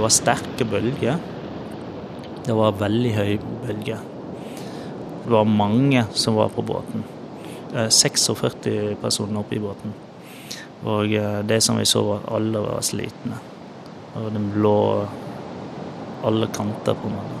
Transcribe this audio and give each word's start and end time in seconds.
Det 0.00 0.06
var 0.06 0.12
sterke 0.16 0.64
bølger. 0.64 1.18
Det 2.46 2.54
var 2.56 2.78
veldig 2.80 3.10
høy 3.12 3.34
bølger. 3.66 3.98
Det 5.26 5.32
var 5.34 5.44
mange 5.44 6.06
som 6.16 6.38
var 6.38 6.48
på 6.54 6.62
båten. 6.64 7.02
46 7.76 8.94
personer 9.02 9.42
oppe 9.42 9.58
i 9.58 9.60
båten. 9.60 9.92
Og 10.88 11.12
det 11.44 11.58
som 11.60 11.76
vi 11.76 11.84
så, 11.84 12.00
var 12.06 12.22
at 12.22 12.32
alle 12.38 12.62
var 12.64 12.80
slitne. 12.88 13.42
Og 14.22 14.30
de 14.32 14.42
lå 14.64 14.72
alle 16.30 16.48
kanter 16.48 16.96
på 16.96 17.12
meg. 17.12 17.36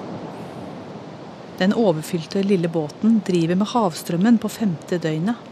Den 1.64 1.72
overfylte 1.72 2.44
lille 2.44 2.68
båten 2.68 3.22
driver 3.24 3.56
med 3.56 3.72
havstrømmen 3.72 4.36
på 4.36 4.52
femte 4.52 5.00
døgnet. 5.00 5.48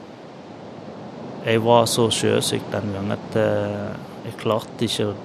Jeg 1.48 1.64
var 1.64 1.88
så 1.88 2.10
sjøsyk 2.12 2.68
den 2.76 2.92
gangen 2.98 3.16
at 3.16 3.42
eh, 3.48 3.90
jeg 4.28 4.40
klarte 4.44 4.84
ikke 4.84 5.08
å 5.08 5.18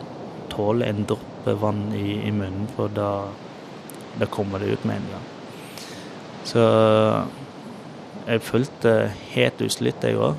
tåle 0.55 0.88
en 0.88 1.03
dråpe 1.43 1.59
vann 1.59 1.93
i, 1.93 2.27
i, 2.27 2.31
munnen, 2.31 2.67
for 2.75 2.89
da, 2.89 3.27
da 4.20 4.25
kommer 4.25 4.59
det 4.59 4.73
ut 4.73 4.83
med 4.85 4.97
en 4.97 5.09
gang. 5.11 5.25
Så 6.43 6.63
jeg 8.27 8.41
følte 8.41 9.11
helt 9.33 9.61
utslitt, 9.61 10.03
jeg 10.03 10.17
òg. 10.17 10.35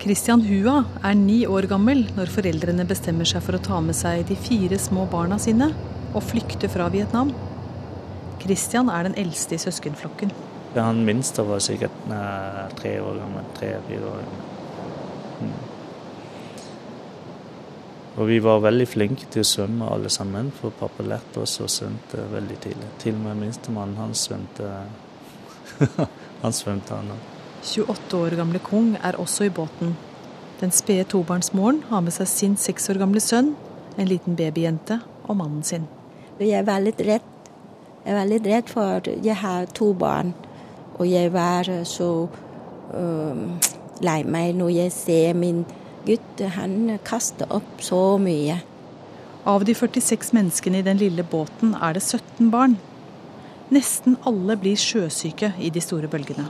Christian 0.00 0.42
Hua 0.44 0.84
er 1.02 1.14
ni 1.14 1.46
år 1.46 1.66
gammel 1.66 2.04
når 2.16 2.28
foreldrene 2.28 2.84
bestemmer 2.84 3.24
seg 3.24 3.42
for 3.42 3.56
å 3.56 3.62
ta 3.62 3.80
med 3.80 3.96
seg 3.96 4.26
de 4.28 4.36
fire 4.36 4.78
små 4.78 5.06
barna 5.08 5.38
sine 5.38 5.70
og 6.14 6.22
flykte 6.22 6.68
fra 6.68 6.90
Vietnam. 6.92 7.32
Christian 8.42 8.90
er 8.92 9.06
den 9.06 9.16
eldste 9.16 9.56
i 9.56 9.62
søskenflokken. 9.62 10.34
Han 10.74 11.04
minste 11.06 11.46
var 11.46 11.62
sikkert 11.62 11.94
tre 12.76 12.98
år 13.00 13.22
gammel. 13.22 13.46
Tre-fire 13.56 14.10
år 14.10 14.20
gammel. 14.26 14.53
Og 18.14 18.28
vi 18.30 18.38
var 18.38 18.62
veldig 18.62 18.86
flinke 18.86 19.26
til 19.26 19.42
å 19.42 19.48
svømme 19.48 19.88
alle 19.90 20.10
sammen, 20.12 20.52
for 20.54 20.74
pappa 20.78 21.02
lærte 21.02 21.42
oss 21.42 21.56
å 21.58 21.66
svømme 21.70 22.28
veldig 22.30 22.58
tidlig. 22.62 22.90
Til 23.02 23.16
og 23.16 23.24
med 23.24 23.40
minstemann, 23.42 23.96
han 23.98 24.14
svømte 24.14 24.70
Han 26.44 26.52
svømte, 26.52 26.94
han 26.94 27.14
òg. 27.14 27.30
28 27.64 28.18
år 28.20 28.36
gamle 28.36 28.60
Kung 28.60 28.92
er 29.00 29.16
også 29.16 29.46
i 29.48 29.52
båten. 29.54 29.94
Den 30.60 30.70
spede 30.70 31.06
tobarnsmoren 31.08 31.82
har 31.88 32.02
med 32.04 32.12
seg 32.14 32.28
sin 32.28 32.56
seks 32.60 32.90
år 32.92 33.00
gamle 33.00 33.22
sønn, 33.24 33.54
en 33.96 34.10
liten 34.10 34.36
babyjente 34.36 35.00
og 35.24 35.38
mannen 35.40 35.64
sin. 35.64 35.86
Jeg 36.38 36.66
var 36.66 36.84
litt 36.84 37.00
redd. 37.00 37.24
Jeg 38.04 38.18
var 38.18 38.28
litt 38.28 38.46
redd 38.46 38.68
for 38.68 39.08
jeg 39.24 39.38
har 39.40 39.70
to 39.74 39.94
barn. 39.96 40.34
Og 40.98 41.08
jeg 41.08 41.32
var 41.34 41.70
så 41.88 42.10
uh, 42.28 43.72
lei 44.04 44.20
meg 44.28 44.54
når 44.58 44.74
jeg 44.76 44.94
ser 44.94 45.38
min 45.38 45.64
gutt. 46.06 46.40
Han 46.56 46.96
kaster 47.06 47.50
opp 47.54 47.82
så 47.82 48.16
mye. 48.22 48.60
Av 49.44 49.64
de 49.64 49.74
46 49.76 50.32
menneskene 50.36 50.80
i 50.80 50.86
den 50.86 51.00
lille 51.00 51.24
båten 51.28 51.74
er 51.76 51.96
det 51.96 52.02
17 52.04 52.50
barn. 52.52 52.78
Nesten 53.74 54.16
alle 54.28 54.56
blir 54.60 54.78
sjøsyke 54.80 55.52
i 55.60 55.70
de 55.72 55.82
store 55.84 56.08
bølgene. 56.12 56.46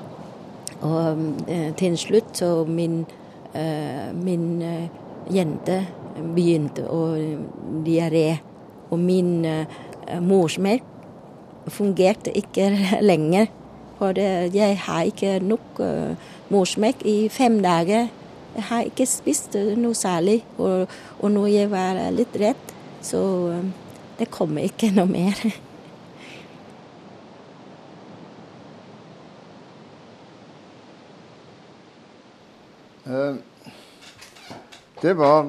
Og 0.85 1.21
uh, 1.49 1.71
til 1.79 1.99
slutt 1.99 2.39
så 2.43 2.51
min, 2.69 3.03
uh, 3.55 4.09
min 4.15 4.49
jente 5.33 5.81
begynte 6.35 6.87
å 6.91 7.05
diaré. 7.87 8.41
Og 8.93 9.01
min 9.01 9.41
morsmelk 10.23 10.85
fungerte 11.73 12.35
ikke 12.37 12.69
lenger. 13.11 13.49
For 13.99 14.19
jeg 14.19 14.77
har 14.85 15.07
ikke 15.09 15.39
nok 15.43 15.81
morsmelk 16.53 17.03
i 17.09 17.29
fem 17.33 17.61
dager. 17.65 18.11
Jeg 18.55 18.65
har 18.69 18.87
ikke 18.87 19.07
spist 19.09 19.57
noe 19.77 19.95
særlig. 19.99 20.45
Og, 20.59 20.89
og 21.21 21.31
når 21.35 21.47
jeg 21.53 21.71
var 21.73 22.01
litt 22.15 22.37
redd, 22.39 22.75
så 23.05 23.21
uh, 23.51 23.63
det 24.19 24.31
kommer 24.33 24.67
ikke 24.67 24.93
noe 24.95 25.11
mer. 25.11 25.45
Det 35.05 35.13
var 35.13 35.45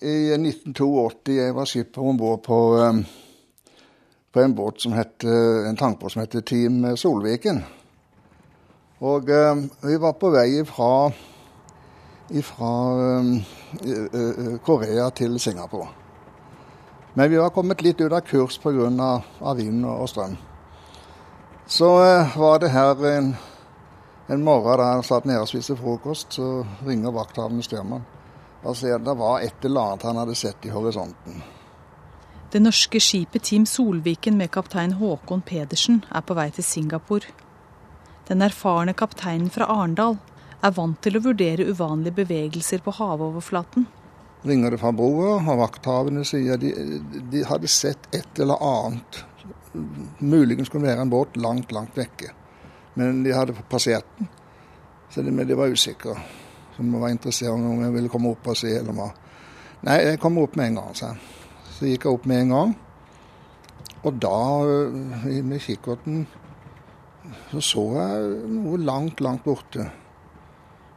i 0.00 0.32
1982 0.32 1.34
jeg 1.36 1.54
var 1.54 1.68
skipper 1.68 2.06
om 2.06 2.16
bord 2.16 2.40
på, 2.46 2.58
um, 2.80 3.02
på, 4.32 4.40
en 4.40 4.54
båt 4.54 4.80
som 4.80 4.94
het, 4.96 5.24
en 5.24 5.76
tankbåt 5.76 6.14
som 6.14 6.22
heter 6.22 6.40
Team 6.40 6.96
Solviken. 6.96 7.60
Og 9.00 9.30
eh, 9.30 9.62
vi 9.82 9.96
var 10.02 10.16
på 10.18 10.30
vei 10.34 10.64
fra, 10.66 11.10
fra 12.50 12.72
um, 13.18 14.58
Korea 14.66 15.10
til 15.14 15.38
Singapore. 15.40 15.88
Men 17.14 17.30
vi 17.30 17.38
var 17.38 17.54
kommet 17.54 17.82
litt 17.82 18.00
ut 18.00 18.12
av 18.12 18.20
kurs 18.26 18.58
pga. 18.58 19.12
Vind 19.58 19.86
og 19.86 20.08
strøm. 20.08 20.36
Så 21.66 21.88
eh, 22.02 22.36
var 22.38 22.58
det 22.58 22.70
her 22.74 23.06
en, 23.12 23.36
en 24.28 24.44
morgen 24.44 24.78
da 24.80 24.92
jeg 24.96 25.04
satt 25.04 25.26
nede 25.28 25.42
og 25.42 25.50
spiste 25.50 25.76
frokost, 25.76 26.32
så 26.40 26.64
ringer 26.86 27.14
vakthavende 27.14 27.62
styrmann. 27.62 28.06
Altså, 28.64 28.98
det 28.98 29.14
var 29.18 29.40
et 29.40 29.64
eller 29.64 29.92
annet 29.92 30.06
han 30.08 30.16
hadde 30.18 30.34
sett 30.34 30.64
i 30.66 30.72
horisonten. 30.74 31.42
Det 32.52 32.62
norske 32.62 33.00
skipet 33.00 33.44
Team 33.44 33.66
Solviken 33.66 34.38
med 34.38 34.50
kaptein 34.50 34.96
Håkon 34.98 35.42
Pedersen 35.44 36.00
er 36.10 36.24
på 36.24 36.34
vei 36.34 36.48
til 36.50 36.64
Singapore. 36.64 37.28
Den 38.28 38.42
erfarne 38.44 38.92
kapteinen 38.92 39.48
fra 39.50 39.64
Arendal 39.72 40.18
er 40.60 40.74
vant 40.76 40.98
til 41.00 41.16
å 41.16 41.22
vurdere 41.24 41.64
uvanlige 41.70 42.18
bevegelser 42.18 42.82
på 42.84 42.92
havoverflaten. 42.98 43.86
Ringer 44.48 44.74
det 44.74 44.80
fra 44.82 44.92
broa, 44.94 45.38
og 45.40 45.62
vakthavende 45.62 46.24
sier 46.28 46.60
de, 46.60 46.72
de 47.32 47.44
hadde 47.48 47.70
sett 47.72 48.10
et 48.14 48.42
eller 48.42 48.60
annet. 48.62 49.22
Muligens 50.20 50.68
kunne 50.68 50.90
være 50.90 51.06
en 51.06 51.12
båt 51.12 51.38
langt, 51.40 51.72
langt 51.72 51.96
vekke. 51.96 52.34
Men 52.98 53.22
de 53.24 53.32
hadde 53.32 53.56
passert 53.70 54.06
den, 54.18 54.28
så 55.08 55.24
de, 55.24 55.32
de 55.32 55.56
var 55.56 55.72
usikre 55.72 56.16
De 56.76 56.84
var 57.00 57.08
interessert 57.08 57.54
om 57.54 57.80
jeg 57.80 57.94
ville 57.94 58.10
komme 58.12 58.34
opp 58.34 58.50
og 58.52 58.58
se. 58.58 58.74
Eller 58.80 58.94
hva. 58.94 59.08
Nei, 59.88 59.96
jeg 60.04 60.20
kom 60.20 60.36
opp 60.42 60.58
med 60.58 60.72
en 60.72 60.82
gang, 60.82 60.94
sa 60.98 61.14
Så 61.72 61.88
gikk 61.88 62.04
jeg 62.04 62.18
opp 62.18 62.28
med 62.28 62.44
en 62.44 62.54
gang. 62.54 62.76
Og 64.06 64.20
da, 64.22 64.38
eh, 64.68 65.40
med 65.42 65.62
kikkerten, 65.62 66.26
så 67.52 67.60
så 67.64 67.84
jeg 67.96 68.30
noe 68.52 68.78
langt, 68.80 69.20
langt 69.24 69.44
borte. 69.44 69.88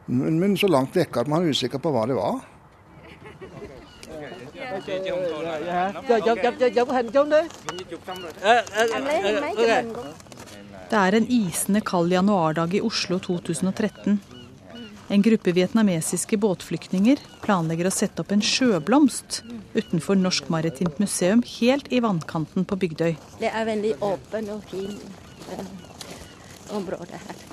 Men, 0.06 0.38
men 0.40 0.56
så 0.58 0.68
langt 0.70 0.96
vekke 0.96 1.22
at 1.22 1.30
man 1.30 1.44
er 1.44 1.54
usikker 1.54 1.80
på 1.82 1.92
hva 1.94 2.06
det 2.10 2.16
var. 2.18 2.42
Det 10.92 11.00
er 11.00 11.16
en 11.16 11.28
isende 11.30 11.80
kald 11.84 12.12
januardag 12.12 12.74
i 12.76 12.82
Oslo 12.84 13.18
2013. 13.22 14.20
En 15.12 15.22
gruppe 15.22 15.52
vietnamesiske 15.52 16.38
båtflyktninger 16.40 17.20
planlegger 17.44 17.88
å 17.88 17.92
sette 17.92 18.22
opp 18.24 18.32
en 18.32 18.44
sjøblomst 18.44 19.42
utenfor 19.76 20.16
Norsk 20.16 20.48
Maritimt 20.52 20.96
Museum 21.02 21.42
helt 21.58 21.90
i 21.92 22.00
vannkanten 22.00 22.64
på 22.64 22.78
Bygdøy. 22.80 23.16
Det 23.42 23.50
er 23.52 23.68
veldig 23.68 23.96
åpen 24.00 24.48
og 24.54 24.64
fin 24.70 24.96
uh, 26.72 26.78
område 26.80 27.20
her. 27.26 27.44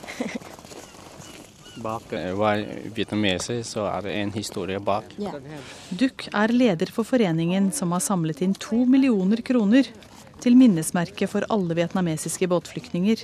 bak 1.80 2.12
hver 2.12 2.64
vietnameser 2.96 3.62
så 3.68 3.86
er 3.88 4.08
det 4.08 4.16
en 4.20 4.32
historie 4.36 4.80
bak. 4.84 5.14
Ja. 5.22 5.36
Duck 5.90 6.28
er 6.34 6.54
leder 6.54 6.92
for 6.92 7.08
foreningen 7.08 7.72
som 7.76 7.94
har 7.96 8.04
samlet 8.04 8.42
inn 8.46 8.56
to 8.60 8.84
millioner 8.90 9.44
kroner 9.46 9.88
til 10.44 10.56
minnesmerket 10.60 11.32
for 11.32 11.48
alle 11.52 11.76
vietnamesiske 11.78 12.48
båtflyktninger. 12.52 13.24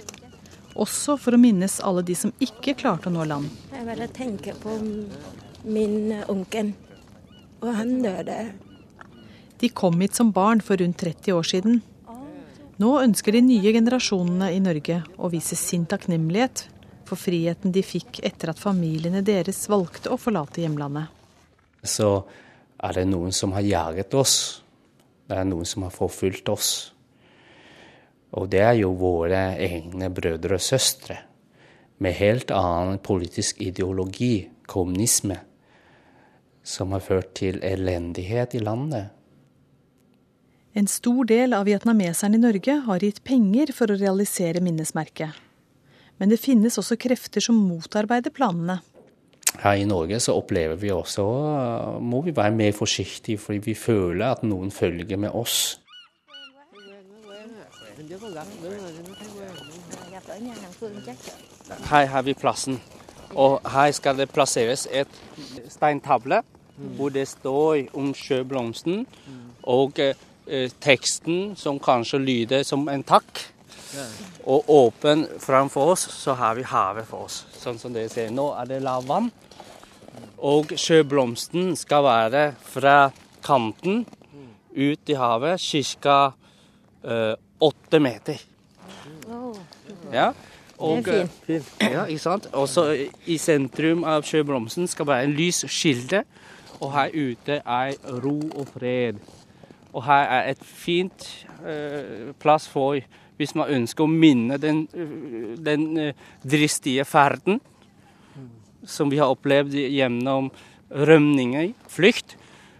Også 0.75 1.15
for 1.19 1.35
å 1.35 1.39
minnes 1.39 1.79
alle 1.87 2.03
de 2.03 2.15
som 2.19 2.33
ikke 2.43 2.75
klarte 2.81 3.07
å 3.07 3.15
nå 3.15 3.23
land. 3.27 3.51
Jeg 3.71 3.87
bare 3.87 4.07
tenker 4.11 4.57
på 4.59 4.75
min 5.63 6.11
onkel, 6.31 6.73
og 7.63 7.69
han 7.79 7.97
døde. 8.03 8.39
De 9.61 9.71
kom 9.71 10.01
hit 10.03 10.17
som 10.17 10.33
barn 10.35 10.59
for 10.61 10.81
rundt 10.81 10.99
30 10.99 11.37
år 11.37 11.47
siden. 11.47 11.79
Nå 12.75 12.89
ønsker 12.99 13.31
de 13.31 13.39
nye 13.45 13.71
generasjonene 13.71 14.49
i 14.51 14.59
Norge 14.59 14.97
å 15.15 15.29
vise 15.31 15.55
sin 15.55 15.85
takknemlighet 15.87 16.65
for 17.07 17.19
friheten 17.19 17.71
de 17.71 17.83
fikk 17.85 18.19
etter 18.27 18.51
at 18.51 18.59
familiene 18.59 19.21
deres 19.23 19.61
valgte 19.71 20.11
å 20.11 20.17
forlate 20.19 20.63
hjemlandet. 20.65 21.07
Så 21.85 22.09
er 22.83 22.97
det 22.97 23.05
noen 23.07 23.31
som 23.35 23.53
har 23.55 23.63
jaget 23.63 24.17
oss. 24.19 24.35
Det 25.25 25.37
er 25.39 25.47
noen 25.47 25.69
som 25.69 25.85
har 25.87 25.95
forfulgt 25.95 26.51
oss. 26.51 26.73
Og 28.35 28.49
det 28.51 28.65
er 28.65 28.75
jo 28.81 28.91
våre 28.99 29.55
egne 29.55 30.09
brødre 30.11 30.59
og 30.59 30.65
søstre 30.65 31.21
med 32.03 32.17
helt 32.19 32.51
annen 32.51 32.99
politisk 32.99 33.61
ideologi, 33.63 34.49
kommunisme, 34.67 35.37
som 36.65 36.91
har 36.91 37.03
ført 37.05 37.31
til 37.39 37.61
elendighet 37.63 38.57
i 38.57 38.63
landet. 38.65 39.13
En 40.75 40.87
stor 40.91 41.23
del 41.23 41.53
av 41.55 41.69
vietnameserne 41.69 42.35
i 42.35 42.39
Norge 42.41 42.73
har 42.83 43.03
gitt 43.03 43.21
penger 43.23 43.69
for 43.71 43.87
å 43.87 43.95
realisere 43.95 44.59
minnesmerket. 44.59 45.31
Men 46.19 46.27
det 46.27 46.39
finnes 46.43 46.75
også 46.81 46.97
krefter 46.99 47.39
som 47.39 47.55
motarbeider 47.55 48.33
planene. 48.35 48.81
her 49.59 49.75
i 49.75 49.85
Norge 49.85 50.19
så 50.19 50.35
opplever 50.35 50.75
vi 50.75 50.91
også 50.91 51.23
må 52.01 52.21
vi 52.21 52.35
være 52.35 52.51
mer 52.51 52.71
forsiktige, 52.71 53.37
fordi 53.37 53.59
vi 53.59 53.73
føler 53.73 54.25
at 54.25 54.43
noen 54.43 54.71
følger 54.71 55.17
med 55.17 55.29
oss. 55.31 55.79
Her 61.89 62.05
har 62.05 62.21
vi 62.21 62.33
plassen. 62.33 62.81
Og 63.31 63.61
her 63.71 63.91
skal 63.91 64.17
det 64.17 64.29
plasseres 64.29 64.87
et 64.91 65.07
steintavle 65.69 66.43
hvor 66.75 67.09
det 67.09 67.27
står 67.27 67.95
om 67.95 68.13
sjøblomsten 68.13 69.05
og 69.63 69.99
eh, 69.99 70.15
teksten 70.81 71.55
som 71.57 71.79
kanskje 71.81 72.19
lyder 72.21 72.63
som 72.63 72.87
en 72.91 73.03
takk. 73.03 73.45
Og 74.45 74.69
åpen 74.69 75.25
framfor 75.41 75.93
oss 75.95 76.05
så 76.11 76.35
har 76.37 76.57
vi 76.57 76.65
havet 76.67 77.07
for 77.09 77.25
oss, 77.29 77.45
sånn 77.57 77.79
som 77.81 77.93
dere 77.95 78.11
ser. 78.11 78.33
Nå 78.33 78.51
er 78.59 78.69
det 78.69 78.81
lavvann. 78.85 79.31
Og 80.45 80.75
sjøblomsten 80.77 81.73
skal 81.79 82.03
være 82.05 82.43
fra 82.61 83.09
kanten 83.45 84.03
ut 84.75 85.09
i 85.09 85.15
havet 85.17 85.61
ca. 86.03 86.33
åtte 87.59 87.99
meter. 87.99 88.41
Ja. 90.11 90.33
Og, 90.77 91.05
det 91.05 91.21
er 91.21 91.29
fint. 91.45 91.67
Ja, 91.79 92.03
ikke 92.03 92.19
sant? 92.19 92.49
Også 92.51 92.89
i 93.25 93.37
sentrum 93.39 94.03
av 94.03 94.25
sjøblomsten 94.27 94.89
skal 94.91 95.07
være 95.07 95.29
en 95.29 95.35
lys 95.37 95.63
skilde. 95.71 96.25
Og 96.81 96.91
her 96.91 97.13
ute 97.15 97.61
er 97.63 97.95
ro 98.23 98.35
og 98.51 98.67
fred. 98.73 99.21
Og 99.95 100.03
her 100.03 100.25
er 100.37 100.49
et 100.51 100.63
fint 100.65 101.27
uh, 101.63 102.33
plass 102.41 102.67
for 102.71 102.99
hvis 103.35 103.55
man 103.55 103.71
ønsker 103.71 104.05
å 104.05 104.11
minne 104.11 104.57
den, 104.61 104.85
den 105.63 105.87
uh, 105.99 106.27
dristige 106.43 107.05
ferden 107.07 107.61
som 108.85 109.09
vi 109.09 109.17
har 109.19 109.31
opplevd 109.33 109.73
gjennom 109.73 110.51
rømninger, 110.89 111.71
flukt. 111.89 112.37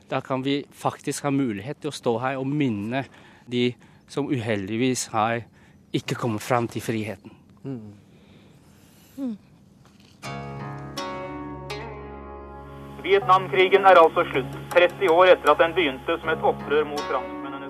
Da 0.10 0.22
kan 0.22 0.44
vi 0.46 0.60
faktisk 0.70 1.26
ha 1.26 1.34
mulighet 1.34 1.82
til 1.82 1.90
å 1.90 1.98
stå 1.98 2.18
her 2.22 2.38
og 2.42 2.50
minne 2.50 3.06
de 3.50 3.72
som 4.12 4.30
uheldigvis 4.30 5.08
har 5.16 5.42
ikke 5.96 6.18
kommet 6.20 6.46
fram 6.46 6.68
til 6.70 6.84
friheten. 6.86 7.34
Mm. 7.66 9.36
Vietnamkrigen 13.06 13.84
er 13.86 14.00
altså 14.02 14.24
slutt, 14.32 14.54
30 14.74 15.12
år 15.14 15.30
etter 15.36 15.52
at 15.52 15.60
den 15.62 15.74
begynte 15.78 16.16
som 16.18 16.30
et 16.32 16.46
opprør 16.50 16.88
mot 16.90 17.04
franskmennene. 17.06 17.68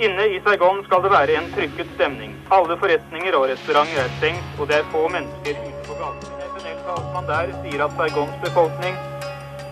Inne 0.00 0.24
i 0.32 0.38
Saigon 0.40 0.80
skal 0.86 1.02
det 1.04 1.10
være 1.12 1.34
en 1.36 1.50
trykket 1.52 1.90
stemning. 1.98 2.32
Alle 2.56 2.78
forretninger 2.80 3.36
og 3.36 3.44
restauranter 3.50 4.00
er 4.06 4.14
stengt, 4.14 4.54
og 4.56 4.70
det 4.70 4.78
er 4.78 4.88
få 4.94 5.02
mennesker 5.12 5.60
ute 5.66 5.82
på 5.84 5.98
gatene. 5.98 6.48
FNL-talsmann 6.54 7.28
der 7.28 7.52
sier 7.58 7.84
at 7.84 7.98
Saigons 7.98 8.40
befolkning 8.46 8.96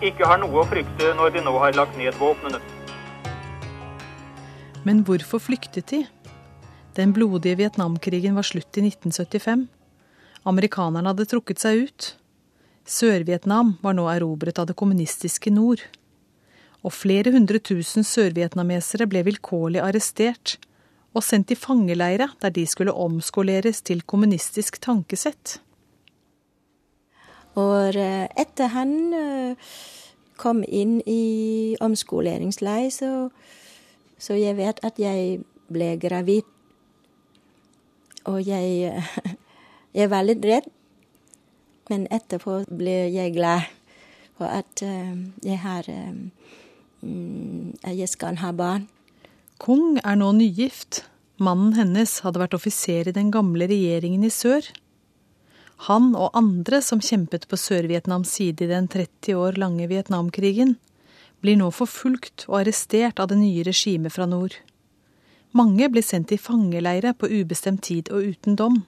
ikke 0.04 0.28
har 0.28 0.42
noe 0.44 0.60
å 0.60 0.66
frykte 0.68 1.14
når 1.16 1.32
de 1.38 1.46
nå 1.48 1.56
har 1.56 1.80
lagt 1.80 1.96
ned 1.96 2.20
våpnene. 2.20 2.60
Men 4.84 5.02
hvorfor 5.08 5.40
flyktet 5.40 5.88
de? 5.88 6.04
Den 7.00 7.16
blodige 7.16 7.56
Vietnamkrigen 7.64 8.36
var 8.36 8.44
slutt 8.44 8.76
i 8.76 8.84
1975. 8.92 9.70
Amerikanerne 10.44 11.14
hadde 11.14 11.30
trukket 11.32 11.64
seg 11.64 11.88
ut. 11.88 12.14
Sør-Vietnam 12.88 13.74
var 13.84 13.96
nå 13.98 14.06
erobret 14.08 14.58
av 14.60 14.70
det 14.70 14.76
kommunistiske 14.80 15.52
nord. 15.52 15.82
Og 16.80 16.94
flere 16.94 17.34
hundre 17.34 17.60
tusen 17.60 18.06
sørvietnamesere 18.06 19.08
ble 19.10 19.24
vilkårlig 19.26 19.82
arrestert 19.84 20.56
og 21.16 21.24
sendt 21.24 21.52
i 21.52 21.58
fangeleire 21.58 22.30
der 22.40 22.52
de 22.54 22.64
skulle 22.68 22.94
omskoleres 22.94 23.82
til 23.84 24.00
kommunistisk 24.08 24.80
tankesett. 24.80 25.58
Og 27.58 27.96
eh, 27.98 28.28
etter 28.38 28.72
han 28.72 28.94
eh, 29.18 29.72
kom 30.38 30.62
inn 30.62 31.00
i 31.04 31.76
omskoleringsleir, 31.82 32.88
så, 32.94 33.10
så 34.16 34.38
jeg 34.38 34.56
vet 34.60 34.80
at 34.86 35.00
jeg 35.02 35.40
ble 35.68 35.90
gravid. 36.00 36.46
Og 38.30 38.40
jeg, 38.46 38.94
jeg 39.98 40.12
var 40.14 40.24
litt 40.28 40.46
redd 40.46 40.72
men 41.88 42.06
etterpå 42.14 42.62
ble 42.70 42.96
jeg 43.12 43.34
glad 43.36 43.68
for 44.38 44.50
at 44.52 44.82
uh, 44.86 45.14
jeg 45.44 45.58
har 45.64 45.88
um, 45.90 46.30
Jeg 47.82 48.08
skal 48.10 48.40
ha 48.42 48.52
barn. 48.52 48.88
Kong 49.58 49.98
er 50.02 50.18
nå 50.18 50.32
nygift. 50.34 51.04
Mannen 51.38 51.76
hennes 51.78 52.18
hadde 52.24 52.40
vært 52.42 52.56
offiser 52.58 53.06
i 53.06 53.14
den 53.14 53.30
gamle 53.30 53.68
regjeringen 53.70 54.24
i 54.26 54.30
sør. 54.34 54.66
Han 55.86 56.10
og 56.18 56.34
andre 56.34 56.80
som 56.82 56.98
kjempet 56.98 57.46
på 57.46 57.58
Sør-Vietnams 57.58 58.32
side 58.34 58.66
i 58.66 58.70
den 58.72 58.88
30 58.90 59.38
år 59.38 59.58
lange 59.62 59.86
Vietnamkrigen, 59.86 60.74
blir 61.38 61.58
nå 61.60 61.70
forfulgt 61.70 62.48
og 62.48 62.64
arrestert 62.64 63.22
av 63.22 63.30
det 63.30 63.38
nye 63.38 63.62
regimet 63.66 64.14
fra 64.14 64.26
nord. 64.26 64.56
Mange 65.54 65.86
blir 65.88 66.02
sendt 66.02 66.34
i 66.34 66.40
fangeleire 66.40 67.14
på 67.14 67.30
ubestemt 67.30 67.84
tid 67.86 68.10
og 68.10 68.34
uten 68.34 68.58
dom. 68.58 68.82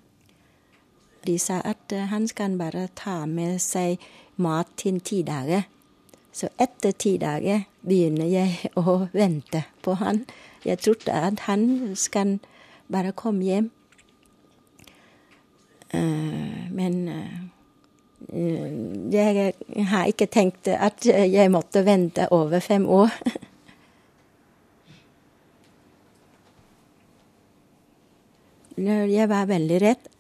De 1.26 1.38
sa 1.38 1.61
at 1.64 1.93
eh, 1.93 2.08
han 2.08 2.28
skal 2.28 2.56
bare 2.58 2.88
ta 2.96 3.26
med 3.28 3.61
seg 3.61 4.00
mat 4.40 4.67
til 4.81 5.00
ti 5.05 5.22
dager. 5.26 5.62
Så 6.32 6.49
etter 6.58 6.93
ti 6.93 7.19
dager 7.20 7.67
begynner 7.82 8.26
jeg 8.31 8.70
å 8.81 9.08
vente 9.12 9.64
på 9.84 9.94
han. 10.00 10.25
Jeg 10.64 10.78
trodde 10.81 11.12
at 11.12 11.40
han 11.49 11.93
skal 11.96 12.38
bare 12.90 13.12
komme 13.12 13.44
hjem. 13.44 13.70
Uh, 15.90 16.70
men 16.70 17.08
uh, 17.11 17.50
jeg 19.11 19.52
har 19.90 20.06
ikke 20.06 20.26
tenkt 20.31 20.69
at 20.70 21.02
jeg 21.06 21.50
måtte 21.50 21.82
vente 21.84 22.28
over 22.31 22.61
fem 22.62 22.87
år. 22.87 23.11
jeg 29.17 29.28
var 29.28 29.50
veldig 29.50 29.81
redd 29.82 30.19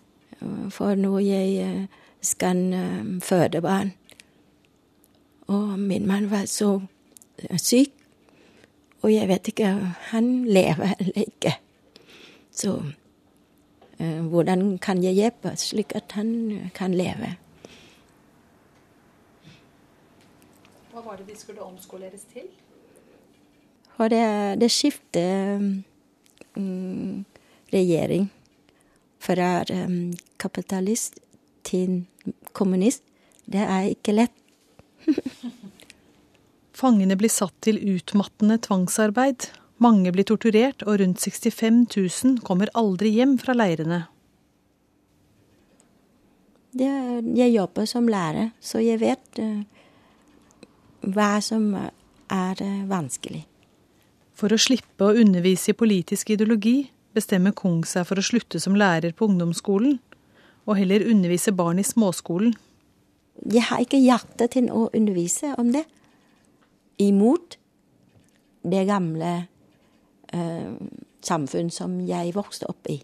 for 0.70 0.94
når 0.94 1.18
jeg 1.18 1.56
eh, 1.64 1.86
skal 2.20 2.72
eh, 2.72 3.20
føde 3.22 3.60
barn. 3.60 3.92
Og 5.46 5.78
min 5.78 6.06
mann 6.06 6.30
var 6.30 6.44
så 6.46 6.80
eh, 7.38 7.58
syk, 7.58 7.92
og 9.02 9.12
jeg 9.14 9.28
vet 9.28 9.48
ikke 9.48 9.66
Han 10.12 10.44
lever 10.44 10.94
eller 10.98 11.22
ikke. 11.26 11.56
Så 12.50 12.82
hvordan 14.00 14.78
kan 14.78 15.02
jeg 15.04 15.12
hjelpe 15.12 15.52
slik 15.56 15.92
at 15.94 16.12
han 16.12 16.70
kan 16.74 16.94
leve? 16.94 17.36
Hva 20.92 21.00
var 21.04 21.16
det 21.16 21.28
de 21.28 21.36
skulle 21.36 21.62
omskoleres 21.62 22.24
til? 22.32 22.48
For 23.96 24.08
det, 24.08 24.60
det 24.60 24.70
skiftet 24.72 25.84
um, 26.56 27.24
regjering 27.72 28.30
fra 29.20 29.64
um, 29.68 30.12
kapitalist 30.40 31.20
til 31.66 32.04
kommunist, 32.56 33.04
det 33.50 33.62
er 33.62 33.90
ikke 33.92 34.16
lett. 34.16 34.36
Fangene 36.80 37.16
blir 37.18 37.32
satt 37.32 37.56
til 37.64 37.80
utmattende 37.96 38.56
tvangsarbeid. 38.62 39.50
Mange 39.80 40.12
blir 40.12 40.26
torturert, 40.28 40.84
og 40.84 41.00
rundt 41.00 41.20
65 41.20 41.86
000 41.96 42.40
kommer 42.44 42.72
aldri 42.76 43.12
hjem 43.16 43.38
fra 43.40 43.56
leirene. 43.56 44.06
jeg 46.76 47.50
jobber 47.52 47.84
som 47.84 48.08
lærer, 48.08 48.50
så 48.60 48.78
jeg 48.78 49.00
vet 49.00 49.40
uh, 49.40 49.62
hva 51.00 51.40
som 51.40 51.74
er 51.74 52.62
uh, 52.62 52.84
vanskelig. 52.86 53.46
For 54.32 54.52
å 54.52 54.60
slippe 54.60 55.04
å 55.04 55.16
undervise 55.16 55.72
i 55.72 55.76
politisk 55.76 56.30
ideologi 56.30 56.90
bestemmer 57.12 57.52
Kung 57.52 57.82
seg 57.84 58.06
for 58.06 58.20
å 58.20 58.24
slutte 58.24 58.60
som 58.62 58.76
lærer 58.78 59.12
på 59.12 59.26
ungdomsskolen, 59.26 59.98
og 60.66 60.76
heller 60.76 61.06
undervise 61.10 61.52
barn 61.56 61.80
i 61.80 61.86
småskolen. 61.86 62.54
Jeg 63.48 63.64
har 63.70 63.80
ikke 63.80 64.00
hjerte 64.00 64.50
til 64.52 64.68
å 64.72 64.88
undervise 64.94 65.54
om 65.58 65.72
det. 65.72 65.86
Imot 67.00 67.56
det 68.62 68.84
gamle 68.88 69.30
eh, 70.32 70.72
samfunn 71.24 71.70
som 71.72 71.96
jeg 72.04 72.34
vokste 72.36 72.68
opp 72.68 72.90
i. 72.92 72.98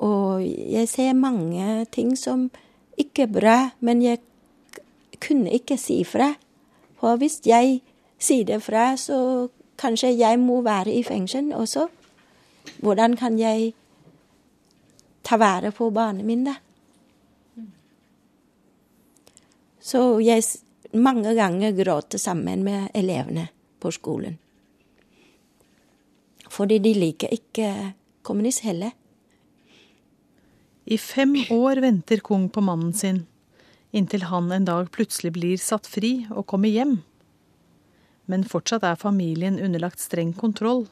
Og 0.00 0.44
jeg 0.44 0.88
ser 0.88 1.16
mange 1.16 1.84
ting 1.92 2.12
som 2.16 2.48
ikke 3.00 3.26
er 3.26 3.32
bra, 3.32 3.56
men 3.80 4.02
jeg 4.04 4.20
kunne 5.20 5.52
ikke 5.52 5.76
si 5.80 6.02
fra. 6.04 6.34
For 7.00 7.20
hvis 7.20 7.40
jeg 7.48 7.80
sier 8.20 8.46
det 8.48 8.62
fra, 8.64 8.94
så 8.96 9.48
kanskje 9.80 10.12
jeg 10.16 10.40
må 10.40 10.60
være 10.64 10.92
i 10.92 11.04
fengsel 11.04 11.52
også. 11.56 11.88
Hvordan 12.80 13.16
kan 13.16 13.38
jeg 13.40 13.72
ta 15.30 15.36
vare 15.38 15.70
på 15.70 15.90
barna 15.90 16.24
mine? 16.26 16.56
Så 19.80 20.18
jeg 20.20 20.42
mange 20.92 21.34
ganger 21.38 21.76
gråter 21.78 22.18
sammen 22.18 22.64
med 22.66 22.88
elevene 22.98 23.46
på 23.78 23.92
skolen. 23.94 24.34
Fordi 26.50 26.80
de 26.82 26.96
liker 26.98 27.30
ikke 27.30 27.70
kommunist 28.26 28.66
heller. 28.66 28.90
I 30.90 30.98
fem 30.98 31.36
år 31.54 31.78
venter 31.86 32.18
Kung 32.26 32.48
på 32.50 32.60
mannen 32.66 32.92
sin. 32.92 33.26
Inntil 33.94 34.26
han 34.26 34.50
en 34.50 34.66
dag 34.66 34.90
plutselig 34.90 35.36
blir 35.38 35.62
satt 35.62 35.86
fri 35.86 36.26
og 36.30 36.48
kommer 36.50 36.74
hjem. 36.74 37.02
Men 38.26 38.42
fortsatt 38.42 38.82
er 38.82 38.98
familien 38.98 39.62
underlagt 39.62 40.02
streng 40.02 40.34
kontroll. 40.34 40.88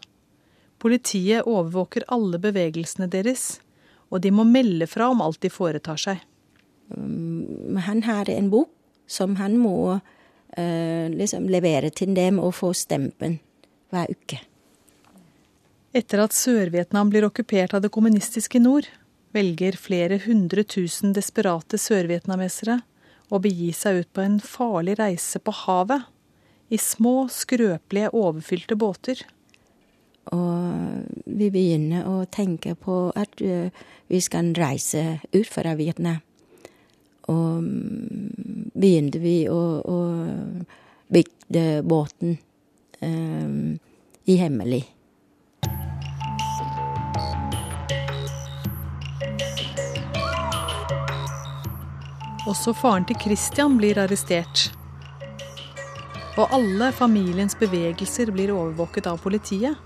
Politiet 0.78 1.42
overvåker 1.42 2.06
alle 2.06 2.38
bevegelsene 2.38 3.10
deres, 3.10 3.58
og 4.08 4.22
de 4.24 4.32
må 4.34 4.46
melde 4.48 4.88
fra 4.88 5.10
om 5.12 5.22
alt 5.24 5.40
de 5.44 5.50
foretar 5.52 6.00
seg. 6.00 6.22
Um, 6.94 7.76
han 7.84 8.02
har 8.06 8.30
en 8.32 8.50
bok 8.52 8.72
som 9.08 9.36
han 9.40 9.56
må 9.60 9.78
uh, 9.98 11.06
liksom 11.12 11.48
levere 11.52 11.90
til 11.90 12.14
dem 12.16 12.40
og 12.40 12.54
få 12.56 12.72
stempen 12.76 13.38
hver 13.92 14.12
uke. 14.12 14.40
Etter 15.96 16.20
at 16.20 16.36
Sør-Vietnam 16.36 17.08
blir 17.12 17.24
okkupert 17.28 17.72
av 17.74 17.84
det 17.84 17.92
kommunistiske 17.92 18.60
nord, 18.60 18.88
velger 19.32 19.76
flere 19.80 20.18
hundre 20.24 20.64
tusen 20.64 21.14
desperate 21.16 21.80
sørvietnamesere 21.80 22.80
å 23.28 23.40
begi 23.44 23.70
seg 23.76 24.02
ut 24.02 24.10
på 24.16 24.24
en 24.24 24.38
farlig 24.40 24.98
reise 25.00 25.40
på 25.40 25.52
havet. 25.64 26.04
I 26.68 26.76
små, 26.80 27.28
skrøpelige, 27.32 28.12
overfylte 28.12 28.76
båter. 28.76 29.22
Og 30.34 31.04
vi 31.24 31.50
begynner 31.52 32.08
å 32.08 32.24
tenke 32.30 32.74
på 32.78 33.08
at 33.16 33.40
uh, 33.40 33.68
vi 34.08 34.20
skal 34.24 34.52
reise 34.58 35.20
ut 35.32 35.48
fra 35.48 35.74
Vietnam. 35.78 36.20
Og 37.28 37.60
um, 37.60 38.68
begynte 38.74 39.20
vi 39.20 39.42
å, 39.52 39.62
å 39.84 39.98
bygge 41.12 41.66
båten 41.84 42.38
um, 43.00 43.74
i 44.28 44.38
hemmelig. 44.40 44.84
Også 52.48 52.72
faren 52.72 53.04
til 53.04 53.18
Christian 53.20 53.76
blir 53.76 53.98
arrestert. 54.00 54.70
Og 56.38 56.48
alle 56.54 56.92
familiens 56.96 57.56
bevegelser 57.58 58.30
blir 58.32 58.54
overvåket 58.54 59.08
av 59.10 59.20
politiet. 59.20 59.76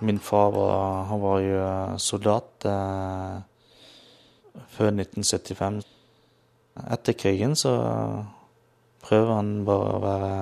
Min 0.00 0.18
far 0.22 0.52
var, 0.54 1.04
han 1.10 1.20
var 1.20 1.40
jo 1.42 1.62
soldat 1.98 2.66
eh, 2.68 3.38
før 4.76 4.92
1975. 4.94 5.80
Etter 6.94 7.16
krigen 7.18 7.56
så 7.58 7.72
prøver 9.02 9.34
han 9.34 9.52
bare 9.66 9.94
å 9.96 10.02
være 10.02 10.34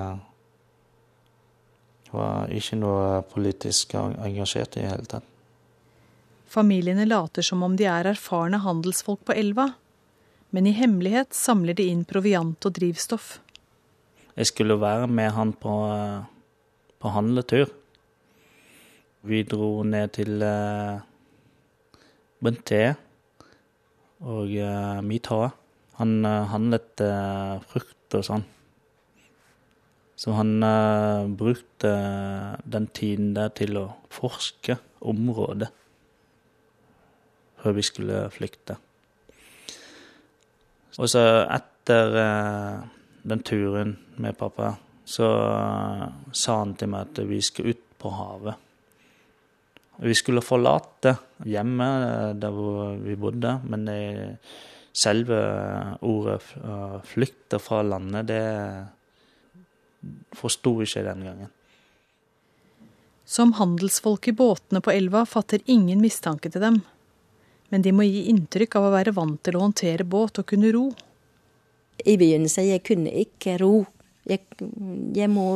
Var 2.16 2.52
ikke 2.54 2.76
noe 2.78 3.22
politisk 3.28 3.96
engasjert 3.98 4.76
i 4.76 4.84
det 4.84 4.90
hele 4.92 5.08
tatt. 5.10 5.24
Familiene 6.46 7.04
later 7.04 7.44
som 7.44 7.64
om 7.66 7.74
de 7.76 7.88
er 7.90 8.06
erfarne 8.12 8.60
handelsfolk 8.62 9.24
på 9.26 9.34
elva 9.36 9.66
men 10.56 10.66
i 10.66 10.72
hemmelighet 10.72 11.34
samler 11.36 11.76
de 11.76 11.88
inn 11.92 12.04
proviant 12.08 12.68
og 12.68 12.74
drivstoff. 12.78 13.26
Jeg 14.36 14.48
skulle 14.48 14.78
være 14.80 15.08
med 15.08 15.34
han 15.36 15.52
på, 15.52 15.74
på 17.02 17.12
handletur. 17.12 17.68
Vi 19.26 19.42
dro 19.46 19.82
ned 19.86 20.12
til 20.16 20.42
uh, 20.42 21.02
Benté 22.42 22.82
og 24.22 24.52
uh, 24.52 25.00
Mita. 25.04 25.48
Han 26.00 26.18
uh, 26.24 26.46
handlet 26.52 27.02
uh, 27.04 27.56
frukt 27.66 28.18
og 28.18 28.26
sånn. 28.26 28.46
Så 30.16 30.32
han 30.32 30.64
brukte 31.36 31.90
den 32.64 32.86
tiden 32.96 33.34
der 33.36 33.50
til 33.52 33.76
å 33.76 33.82
forske 34.08 34.78
området 35.04 35.68
før 37.60 37.76
vi 37.76 37.84
skulle 37.84 38.22
flykte. 38.32 38.78
Og 40.96 41.10
så 41.10 41.22
etter 41.52 42.18
eh, 42.20 42.84
den 43.26 43.42
turen 43.44 43.96
med 44.22 44.36
pappa, 44.38 44.72
så 45.04 45.28
eh, 45.44 46.06
sa 46.32 46.60
han 46.62 46.76
til 46.78 46.92
meg 46.92 47.10
at 47.10 47.20
vi 47.28 47.40
skulle 47.44 47.74
ut 47.74 47.82
på 48.00 48.12
havet. 48.16 48.65
Vi 50.02 50.14
skulle 50.16 50.44
forlate 50.44 51.16
hjemmet 51.48 52.06
eh, 52.06 52.32
der 52.42 52.50
hvor 52.54 52.96
vi 53.00 53.16
bodde, 53.20 53.60
men 53.64 53.84
det, 53.88 54.38
selve 54.96 55.36
ordet 56.00 56.40
'flykte 57.04 57.58
fra 57.60 57.82
landet, 57.82 58.26
det 58.30 58.42
forsto 60.32 60.72
vi 60.78 60.84
ikke 60.88 61.04
den 61.04 61.24
gangen. 61.24 61.50
Som 63.26 63.52
handelsfolk 63.58 64.28
i 64.28 64.32
båtene 64.32 64.80
på 64.80 64.90
elva 64.94 65.24
fatter 65.26 65.60
ingen 65.66 66.00
mistanke 66.00 66.48
til 66.48 66.62
dem 66.62 66.80
men 67.68 67.82
de 67.82 67.92
må 67.94 68.06
gi 68.06 68.26
inntrykk 68.30 68.78
av 68.78 68.88
å 68.88 68.94
være 68.94 69.14
vant 69.16 69.40
til 69.44 69.58
å 69.58 69.64
håndtere 69.64 70.06
båt 70.06 70.40
og 70.40 70.48
kunne 70.52 70.70
ro. 70.74 70.86
I 72.06 72.14
begynnelsen 72.20 72.68
jeg 72.68 72.84
kunne 72.86 73.12
ikke 73.24 73.56
ro. 73.62 73.86
Jeg, 74.26 74.42
jeg 75.16 75.30
må 75.32 75.48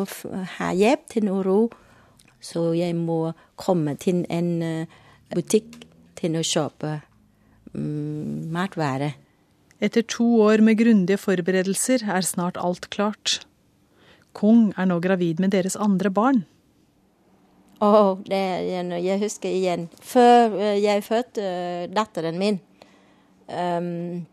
ha 0.56 0.70
hjelp 0.75 1.06
til 1.11 1.30
å 1.30 1.40
ro. 1.47 1.61
Så 2.40 2.73
jeg 2.75 2.97
må 2.97 3.32
komme 3.61 3.94
til 4.00 4.25
en 4.32 4.50
eh, 4.64 5.00
butikk 5.35 5.82
til 6.18 6.38
å 6.38 6.44
kjøpe 6.44 6.97
um, 7.75 8.49
matvarer. 8.52 9.16
Etter 9.80 10.04
to 10.04 10.26
år 10.44 10.64
med 10.64 10.80
grundige 10.80 11.20
forberedelser 11.20 12.04
er 12.09 12.25
snart 12.25 12.59
alt 12.61 12.90
klart. 12.92 13.40
Kong 14.37 14.70
er 14.76 14.88
nå 14.88 14.99
gravid 15.04 15.40
med 15.40 15.52
deres 15.52 15.76
andre 15.76 16.12
barn. 16.12 16.42
Oh, 17.80 18.18
det, 18.28 18.40
jeg 18.76 19.20
husker 19.23 19.49
igjen. 19.52 19.88
Før 20.04 20.56
eh, 20.61 20.80
jeg 20.80 21.04
fødte 21.04 21.44
uh, 21.44 21.87
datteren 21.92 22.37
min 22.40 22.61
um, 23.49 24.26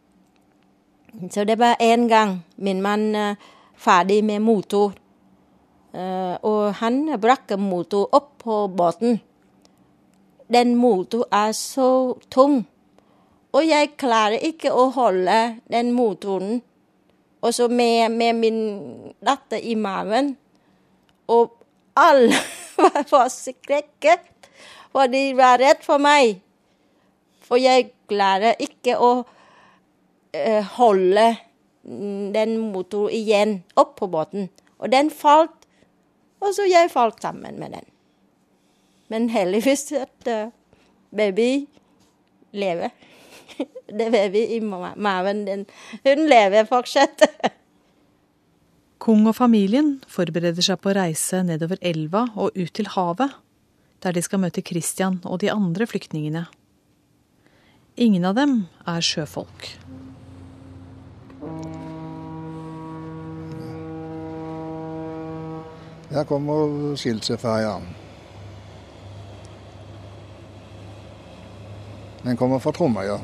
Så 1.32 1.48
det 1.48 1.56
var 1.60 1.80
én 1.82 2.10
gang 2.12 2.42
min 2.58 2.82
mann 2.84 3.36
ferdig 3.76 4.24
med 4.24 4.44
motor. 4.44 4.94
Uh, 5.96 6.36
og 6.46 6.78
han 6.82 7.06
brakk 7.22 7.56
motor 7.62 8.10
opp 8.16 8.34
på 8.44 8.66
båten. 8.68 9.20
Den 10.52 10.76
motoren 10.80 11.32
er 11.34 11.54
så 11.56 12.16
tung. 12.32 12.66
Og 13.56 13.64
jeg 13.66 13.96
klarer 14.00 14.44
ikke 14.44 14.72
å 14.76 14.90
holde 14.96 15.38
den 15.72 15.94
motoren. 15.96 16.60
Og 17.42 17.54
så 17.56 17.68
med, 17.72 18.12
med 18.12 18.36
min 18.36 18.60
datter 19.24 19.64
i 19.64 19.76
maven. 19.80 20.36
Og 21.32 21.56
alle 21.98 22.36
var 22.82 23.08
forskrekket, 23.10 24.28
for 24.92 25.10
de 25.12 25.24
var 25.38 25.60
redd 25.62 25.82
for 25.86 26.02
meg. 26.02 26.38
For 27.48 27.60
jeg 27.62 27.92
klarer 28.12 28.60
ikke 28.62 28.98
å 29.00 29.12
uh, 29.24 30.64
holde 30.78 31.28
den 31.88 32.58
motoren 32.60 33.16
igjen 33.16 33.54
opp 33.80 33.96
på 34.00 34.10
båten. 34.12 34.50
Og 34.78 34.92
den 34.92 35.10
falt, 35.10 35.57
og 36.42 36.54
så 36.56 36.68
jeg 36.70 36.92
falt 36.94 37.22
sammen 37.22 37.60
med 37.60 37.74
den. 37.78 37.88
Men 39.12 39.30
heldigvis 39.32 39.92
at 39.98 40.30
uh, 40.32 40.52
baby 41.16 41.68
lever. 42.52 42.92
det 44.00 44.12
baby 44.12 44.44
i 44.58 44.60
maven, 44.60 45.46
den, 45.48 45.66
hun 46.04 46.28
lever 46.30 46.68
fortsatt. 46.70 47.24
Kong 49.04 49.28
og 49.30 49.38
familien 49.38 49.98
forbereder 50.12 50.66
seg 50.66 50.82
på 50.82 50.92
å 50.92 50.98
reise 50.98 51.44
nedover 51.46 51.80
elva 51.86 52.26
og 52.36 52.58
ut 52.58 52.74
til 52.76 52.90
havet, 52.92 53.32
der 54.04 54.14
de 54.14 54.24
skal 54.26 54.42
møte 54.44 54.66
Christian 54.66 55.22
og 55.24 55.40
de 55.42 55.52
andre 55.54 55.88
flyktningene. 55.90 56.48
Ingen 57.98 58.28
av 58.30 58.36
dem 58.38 58.60
er 58.86 59.02
sjøfolk. 59.02 59.72
Her 66.10 66.24
kommer 66.24 66.96
Skilseferja. 66.96 67.82
Den 72.24 72.38
kommer 72.38 72.60
fra 72.64 72.72
Tromøya. 72.72 73.18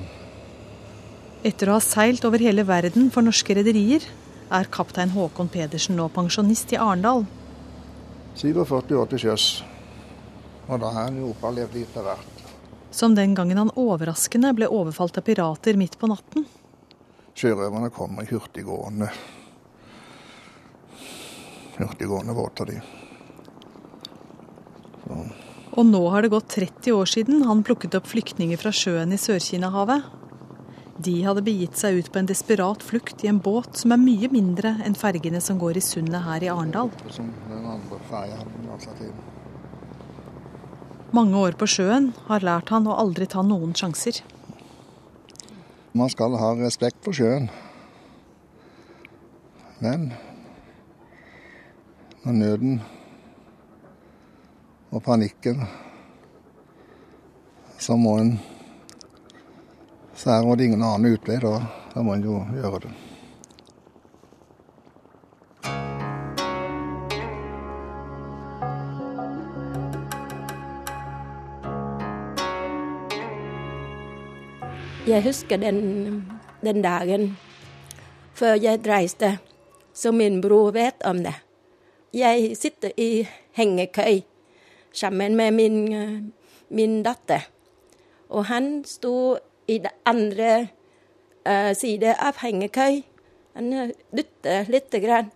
Etter 1.47 1.69
å 1.71 1.77
ha 1.77 1.83
seilt 1.83 2.23
over 2.27 2.43
hele 2.43 2.65
verden 2.67 3.07
for 3.11 3.23
norske 3.23 3.55
rederier, 3.55 4.03
er 4.51 4.67
kaptein 4.71 5.13
Håkon 5.15 5.49
Pedersen 5.51 5.95
nå 5.95 6.09
pensjonist 6.11 6.73
i 6.75 6.79
Arendal. 6.79 7.23
47 8.35 8.95
år 8.99 9.07
til 9.11 9.23
sjøs. 9.25 9.45
Og 10.67 10.79
da 10.79 10.91
har 10.91 11.07
han 11.07 11.19
jo 11.19 11.31
opplevd 11.31 11.77
litt 11.77 11.95
av 11.99 12.09
hvert. 12.09 12.43
Som 12.91 13.15
den 13.15 13.35
gangen 13.35 13.59
han 13.59 13.71
overraskende 13.79 14.51
ble 14.55 14.67
overfalt 14.67 15.17
av 15.19 15.25
pirater 15.27 15.79
midt 15.79 15.95
på 15.99 16.11
natten. 16.11 16.45
Sjørøverne 17.39 17.89
kommer 17.95 18.27
i 18.27 18.31
hurtiggående 18.31 19.09
hurtiggående 21.77 22.35
båter, 22.37 22.65
de. 22.65 22.81
Og 25.73 25.85
nå 25.89 26.01
har 26.13 26.21
det 26.21 26.33
gått 26.33 26.51
30 26.53 26.93
år 26.93 27.09
siden 27.09 27.45
han 27.47 27.63
plukket 27.65 27.95
opp 27.97 28.07
flyktninger 28.11 28.59
fra 28.61 28.71
sjøen 28.75 29.13
i 29.15 29.19
Sør-Kina-havet. 29.19 30.05
De 31.03 31.13
hadde 31.25 31.41
begitt 31.41 31.79
seg 31.79 31.97
ut 31.97 32.11
på 32.13 32.21
en 32.21 32.29
desperat 32.29 32.83
flukt 32.85 33.23
i 33.25 33.29
en 33.31 33.41
båt 33.41 33.79
som 33.81 33.95
er 33.95 34.01
mye 34.01 34.29
mindre 34.29 34.75
enn 34.85 34.93
fergene 34.97 35.41
som 35.41 35.57
går 35.61 35.79
i 35.79 35.83
sundet 35.83 36.21
her 36.27 36.45
i 36.45 36.51
Arendal. 36.53 36.91
Mange 41.13 41.41
år 41.41 41.57
på 41.57 41.69
sjøen 41.69 42.11
har 42.29 42.45
lært 42.45 42.69
han 42.73 42.89
å 42.89 42.99
aldri 43.01 43.25
ta 43.29 43.41
noen 43.45 43.73
sjanser. 43.77 44.21
Man 45.93 46.09
skal 46.09 46.37
ha 46.37 46.53
respekt 46.57 47.01
for 47.05 47.17
sjøen. 47.17 47.49
Men 49.81 50.11
når 52.23 52.31
nøden 52.31 52.81
og 54.91 55.03
panikken 55.03 55.65
Så 57.77 57.97
må 57.99 58.17
en 58.17 58.39
Så 60.15 60.29
er 60.29 60.55
det 60.55 60.65
ingen 60.65 60.83
annen 60.83 61.17
utvei, 61.17 61.35
da, 61.41 61.59
da 61.93 62.01
må 62.01 62.13
en 62.13 62.23
jo 62.23 62.37
gjøre 62.53 62.79
det. 62.85 62.91
Jeg 75.07 75.23
husker 75.25 75.57
den, 75.57 76.29
den 76.63 76.81
dagen 76.81 77.33
før 78.33 78.55
jeg 78.55 78.85
reiste, 78.87 79.39
så 79.93 80.11
min 80.15 80.39
bror 80.41 80.71
vet 80.71 81.03
om 81.03 81.19
det. 81.25 81.42
Jeg 82.13 82.53
sitter 82.57 82.91
i 82.97 83.25
hengekøy 83.57 84.21
sammen 84.93 85.35
med 85.35 85.51
min, 85.51 85.93
eh, 85.93 86.19
min 86.69 87.03
datter. 87.03 87.47
Og 88.29 88.45
han 88.45 88.83
sto 88.85 89.37
i 89.67 89.77
den 89.77 89.89
andre 90.05 90.67
uh, 91.47 91.73
side 91.73 92.15
av 92.19 92.37
hengekøy. 92.41 93.01
Han 93.55 93.73
eh, 93.73 93.93
dytter 94.13 94.69
lite 94.69 94.99
grann. 94.99 95.31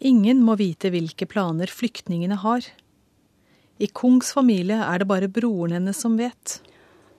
Ingen 0.00 0.42
må 0.42 0.54
vite 0.60 0.90
hvilke 0.90 1.26
planer 1.26 1.70
flyktningene 1.70 2.36
har. 2.42 2.66
I 3.78 3.86
Kongs 3.86 4.32
familie 4.34 4.78
er 4.84 5.02
det 5.02 5.08
bare 5.08 5.28
broren 5.28 5.74
hennes 5.74 5.98
som 5.98 6.18
vet. 6.18 6.60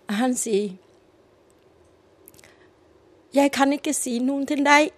Han 0.08 0.36
sier 0.38 0.76
Jeg 3.36 3.52
kan 3.52 3.74
ikke 3.76 3.92
si 3.92 4.20
noe 4.24 4.46
til 4.48 4.64
deg. 4.64 4.94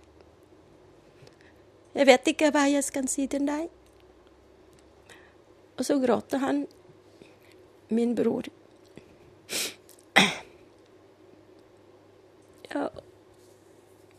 Jeg 1.97 2.05
vet 2.05 2.29
ikke 2.29 2.51
hva 2.53 2.67
jeg 2.69 2.85
skal 2.85 3.07
si 3.09 3.25
til 3.25 3.47
deg. 3.47 3.71
Og 5.77 5.85
så 5.85 5.99
gråter 6.01 6.37
han, 6.37 6.65
min 7.89 8.15
bror. 8.15 8.49
Ja, 12.73 12.87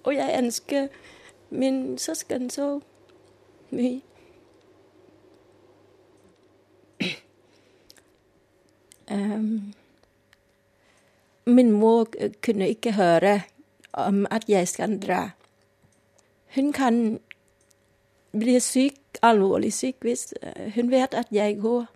og 0.05 0.15
jeg 0.15 0.39
ønsker 0.39 0.89
min 1.51 1.99
søsken 1.99 2.51
så 2.51 2.81
mye. 3.71 4.01
Um, 9.11 9.75
min 11.47 11.73
mor 11.73 12.09
kunne 12.45 12.69
ikke 12.69 12.93
høre 12.93 13.41
om 13.93 14.27
at 14.31 14.45
jeg 14.49 14.69
skal 14.69 14.99
dra. 15.01 15.31
Hun 16.55 16.73
kan 16.73 17.21
bli 18.33 18.59
syk, 18.61 19.21
alvorlig 19.23 19.73
syk, 19.73 19.97
hvis 20.05 20.35
hun 20.75 20.91
vet 20.91 21.15
at 21.15 21.31
jeg 21.33 21.61
går. 21.63 21.87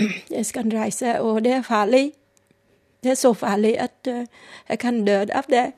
Jeg 0.30 0.46
skal 0.46 0.70
reise, 0.72 1.20
og 1.20 1.44
det 1.44 1.52
er 1.52 1.62
farlig. 1.62 2.12
Det 3.02 3.10
er 3.10 3.18
så 3.20 3.34
farlig 3.36 3.74
at 3.80 4.08
jeg 4.68 4.78
kan 4.80 5.04
dø 5.04 5.18
av 5.28 5.44
det. 5.48 5.72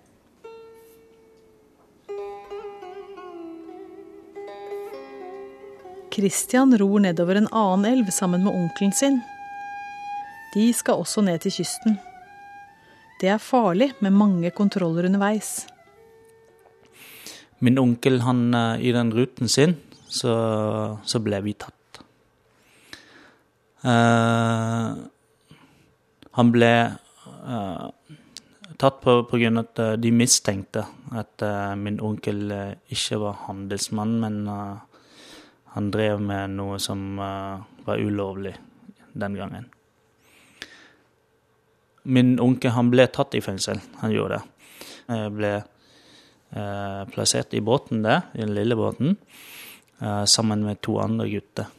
Christian 6.12 6.78
ror 6.78 7.00
nedover 7.00 7.34
en 7.34 7.48
annen 7.52 7.92
elv 7.92 8.10
sammen 8.10 8.44
med 8.44 8.54
onkelen 8.54 8.92
sin. 8.92 9.20
De 10.54 10.72
skal 10.76 11.00
også 11.00 11.22
ned 11.24 11.38
til 11.40 11.54
kysten. 11.56 11.96
Det 13.20 13.30
er 13.32 13.38
farlig 13.40 13.92
med 14.00 14.12
mange 14.12 14.50
kontroller 14.50 15.06
underveis. 15.08 15.66
Min 17.62 17.78
onkel, 17.78 18.20
han 18.26 18.50
i 18.82 18.90
den 18.94 19.12
ruten 19.14 19.48
sin, 19.48 19.76
så, 20.10 20.32
så 21.06 21.20
ble 21.22 21.38
vi 21.44 21.54
tatt. 21.54 22.00
Uh, 23.82 24.98
han 26.38 26.50
ble 26.54 26.72
uh, 27.46 27.86
tatt 28.78 29.00
på, 29.02 29.16
på 29.26 29.40
grunn 29.40 29.58
av 29.58 29.70
at 29.70 30.02
de 30.02 30.12
mistenkte 30.14 30.84
at 31.18 31.46
uh, 31.46 31.74
min 31.78 31.98
onkel 32.02 32.50
ikke 32.92 33.20
var 33.22 33.40
handelsmann, 33.46 34.18
men 34.22 34.42
han 35.72 35.90
drev 35.94 36.20
med 36.22 36.58
noe 36.58 36.78
som 36.82 37.16
var 37.16 38.02
ulovlig 38.02 38.52
den 39.12 39.38
gangen. 39.38 39.70
Min 42.02 42.34
onkel 42.40 42.74
han 42.74 42.90
ble 42.90 43.06
tatt 43.14 43.34
i 43.38 43.42
fengsel. 43.44 43.78
Han 44.02 44.12
gjorde 44.12 44.40
det. 44.40 44.70
Jeg 45.12 45.34
ble 45.36 45.52
eh, 45.58 45.68
plassert 46.52 47.54
i 47.56 47.62
båten 47.64 48.02
der, 48.04 48.26
i 48.34 48.42
den 48.42 48.54
lille 48.54 48.76
båten, 48.76 49.16
eh, 50.00 50.24
sammen 50.24 50.64
med 50.64 50.82
to 50.82 50.98
andre 51.00 51.28
gutter. 51.30 51.70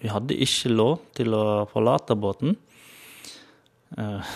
Vi 0.00 0.08
hadde 0.08 0.38
ikke 0.40 0.72
lov 0.72 0.94
til 1.14 1.34
å 1.36 1.68
forlate 1.68 2.16
båten. 2.16 2.56
Eh, 3.98 4.34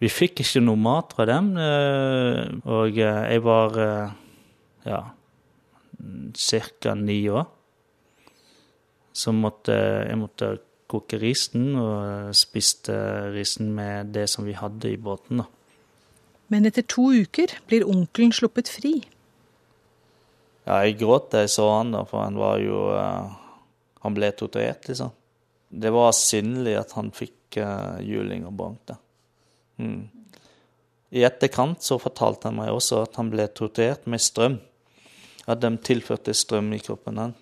vi 0.00 0.10
fikk 0.10 0.42
ikke 0.42 0.64
noe 0.64 0.80
mat 0.80 1.14
fra 1.14 1.26
dem, 1.28 1.52
og 1.54 2.96
jeg 2.98 3.42
var 3.44 3.76
ja, 4.84 5.00
ca. 6.34 6.94
ni 6.94 7.18
år. 7.28 7.46
Så 9.14 9.32
måtte 9.32 9.76
jeg 10.08 10.18
måtte 10.18 10.48
koke 10.90 11.18
risen, 11.22 11.76
og 11.78 12.34
spiste 12.36 12.96
risen 13.34 13.70
med 13.74 14.12
det 14.14 14.26
som 14.30 14.44
vi 14.44 14.56
hadde 14.58 14.90
i 14.90 14.98
båten. 15.00 15.38
da. 15.38 15.46
Men 16.52 16.68
etter 16.68 16.84
to 16.86 17.08
uker 17.14 17.52
blir 17.68 17.86
onkelen 17.88 18.32
sluppet 18.34 18.68
fri. 18.72 18.98
Ja, 20.64 20.80
jeg 20.84 20.98
gråt 21.00 21.30
da 21.32 21.44
jeg 21.44 21.52
så 21.52 21.68
han 21.72 21.92
da, 21.92 22.04
for 22.08 22.24
han 22.24 22.38
var 22.40 22.60
jo 22.62 22.86
uh, 22.96 23.40
Han 24.04 24.16
ble 24.16 24.30
torturert, 24.36 24.84
liksom. 24.88 25.12
Det 25.68 25.90
var 25.92 26.12
sinnelig 26.12 26.74
at 26.76 26.92
han 26.96 27.08
fikk 27.14 27.56
uh, 27.56 27.96
juling 28.04 28.44
og 28.48 28.52
bank, 28.58 28.82
da. 28.90 28.98
Mm. 29.80 30.02
I 31.14 31.24
etterkant 31.24 31.82
så 31.82 31.96
fortalte 32.02 32.50
han 32.50 32.58
meg 32.58 32.72
også 32.74 33.00
at 33.06 33.16
han 33.16 33.30
ble 33.32 33.46
torturert 33.48 34.04
med 34.10 34.20
strøm. 34.20 34.58
At 35.48 35.62
de 35.64 35.70
tilførte 35.84 36.36
strøm 36.36 36.68
i 36.76 36.82
kroppen 36.84 37.20
hans. 37.20 37.40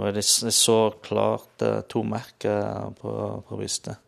Og 0.00 0.08
jeg 0.08 0.24
så 0.56 0.78
klart 1.04 1.62
uh, 1.62 1.82
to 1.86 2.02
merker 2.02 2.90
på, 2.98 3.12
på 3.46 3.58
brystet. 3.60 4.01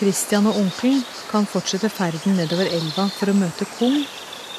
Christian 0.00 0.46
og 0.48 0.56
onkelen 0.56 1.02
kan 1.28 1.44
fortsette 1.44 1.90
ferden 1.92 2.38
nedover 2.38 2.70
elva 2.72 3.04
for 3.12 3.28
å 3.28 3.36
møte 3.36 3.66
Kong 3.74 3.98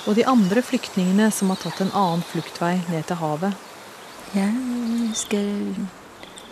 og 0.06 0.14
de 0.14 0.26
andre 0.30 0.62
flyktningene 0.62 1.32
som 1.34 1.50
har 1.50 1.58
tatt 1.64 1.82
en 1.82 1.90
annen 1.98 2.22
fluktvei 2.30 2.76
ned 2.92 3.08
til 3.10 3.18
havet. 3.18 3.58
Jeg 4.38 4.54
husker 5.10 5.50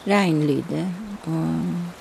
regnlyder 0.09 0.89
og 1.29 1.95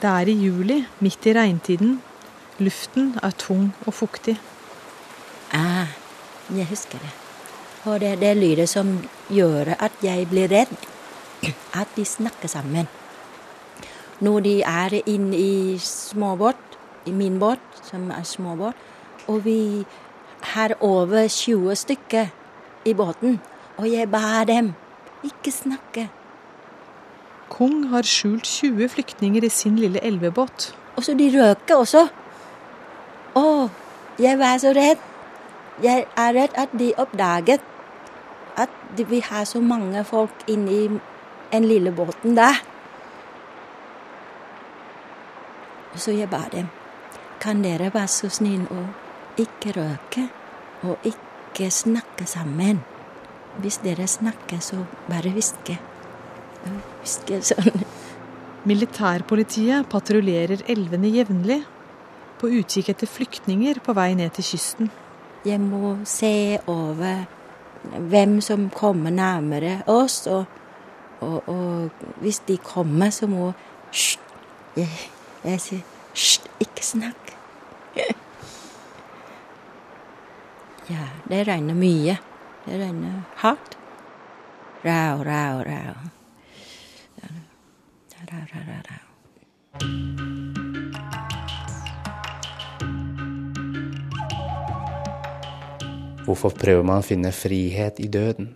Det 0.00 0.10
er 0.10 0.28
i 0.32 0.34
juli, 0.34 0.78
midt 1.04 1.26
i 1.28 1.34
regntiden. 1.36 1.98
Luften 2.58 3.12
er 3.22 3.34
tung 3.36 3.74
og 3.86 3.94
fuktig. 3.94 4.38
Ah, 5.52 5.92
jeg 6.48 6.66
husker 6.70 6.98
det. 6.98 7.10
Og 7.84 8.00
det 8.00 8.08
er 8.14 8.22
det 8.22 8.36
lydet 8.36 8.68
som 8.68 8.94
gjør 9.28 9.76
at 9.78 9.92
jeg 10.02 10.26
blir 10.30 10.48
redd. 10.48 10.72
At 11.76 11.92
de 11.96 12.04
snakker 12.04 12.48
sammen. 12.48 12.88
Når 14.20 14.40
de 14.40 14.54
er 14.62 15.00
inne 15.06 15.36
i 15.36 15.78
småbåt, 15.78 16.78
i 17.06 17.10
min 17.10 17.38
båt, 17.40 17.62
som 17.82 18.10
er 18.10 18.22
småbåt, 18.22 18.74
og 19.28 19.44
vi 19.44 19.86
har 20.40 20.74
over 20.80 21.28
20 21.28 21.74
stykker 21.74 22.26
i 22.84 22.92
båten, 22.94 23.40
og 23.76 23.92
jeg 23.92 24.10
ba 24.10 24.44
dem 24.44 24.74
ikke 25.24 25.52
snakke. 25.52 26.08
Kong 27.50 27.88
har 27.90 28.06
skjult 28.06 28.44
20 28.44 28.88
flyktninger 28.88 29.44
i 29.44 29.48
sin 29.48 29.76
lille 29.76 30.04
elvebåt. 30.04 30.70
Og 30.96 31.04
så 31.04 31.14
de 31.18 31.30
røker 31.34 31.76
også. 31.76 32.06
Å, 33.36 33.68
jeg 34.20 34.38
var 34.38 34.58
så 34.62 34.72
redd. 34.76 35.02
Jeg 35.82 36.04
er 36.16 36.34
redd 36.36 36.56
at 36.60 36.72
de 36.78 36.92
oppdaget 37.00 37.64
at 38.60 39.00
vi 39.08 39.20
har 39.24 39.44
så 39.48 39.60
mange 39.60 40.04
folk 40.04 40.44
inni 40.48 40.88
den 41.52 41.64
lille 41.64 41.92
båten 41.92 42.36
der. 42.36 42.60
Så 45.96 46.14
jeg 46.14 46.30
ba 46.30 46.44
dem 46.52 46.68
kan 47.40 47.62
dere 47.64 47.88
være 47.94 48.08
så 48.12 48.28
snill 48.32 48.66
å 48.68 48.82
ikke 49.40 49.72
røke 49.76 50.26
og 50.84 51.08
ikke 51.08 51.70
snakke 51.72 52.26
sammen. 52.28 52.82
Hvis 53.60 53.80
dere 53.84 54.06
snakker, 54.08 54.60
så 54.62 54.84
bare 55.08 55.32
hviske. 55.34 55.76
Hviske 57.00 57.40
sånn. 57.50 57.84
Militærpolitiet 58.68 59.88
patruljerer 59.88 60.66
elvene 60.68 61.10
jevnlig, 61.14 61.62
på 62.40 62.48
utkikk 62.56 62.92
etter 62.94 63.08
flyktninger 63.08 63.82
på 63.84 63.92
vei 63.96 64.14
ned 64.16 64.32
til 64.36 64.46
kysten. 64.52 64.88
Jeg 65.44 65.60
må 65.60 65.98
se 66.08 66.56
over 66.68 67.26
hvem 68.12 68.38
som 68.44 68.68
kommer 68.72 69.12
nærmere 69.12 69.78
oss. 69.92 70.22
Og, 70.28 70.44
og, 71.24 71.48
og 71.52 72.20
hvis 72.24 72.40
de 72.48 72.56
kommer, 72.64 73.12
så 73.12 73.28
må 73.28 73.52
Hysj! 73.90 75.19
Jeg, 75.40 75.56
sier 75.64 75.80
hysj, 76.12 76.44
ikke 76.60 76.82
snakk. 76.84 77.30
ja, 80.92 81.06
det 81.30 81.46
regner 81.48 81.72
mye. 81.78 82.18
Det 82.66 82.76
regner 82.76 83.22
hardt. 83.40 83.78
Rau, 84.84 85.22
rau, 85.24 85.62
rau. 85.64 85.94
Rau, 87.24 87.40
rau, 88.28 88.44
rau, 88.52 88.80
rau. 88.90 89.04
Hvorfor 96.28 96.52
prøver 96.52 96.84
man 96.84 97.00
å 97.00 97.08
finne 97.08 97.32
frihet 97.32 97.96
i 98.04 98.12
døden? 98.12 98.52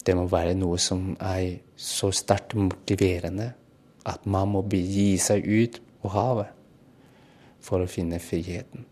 Det 0.00 0.16
må 0.16 0.24
være 0.24 0.56
noe 0.56 0.80
som 0.80 1.12
er 1.20 1.60
så 1.76 2.08
sterkt 2.16 2.56
motiverende 2.56 3.59
at 4.08 4.26
man 4.26 4.54
må 4.54 4.62
begi 4.62 5.14
seg 5.20 5.46
ut 5.46 5.80
på 6.00 6.12
havet 6.14 6.52
for 7.60 7.82
å 7.84 7.90
finne 7.90 8.20
friheten. 8.22 8.86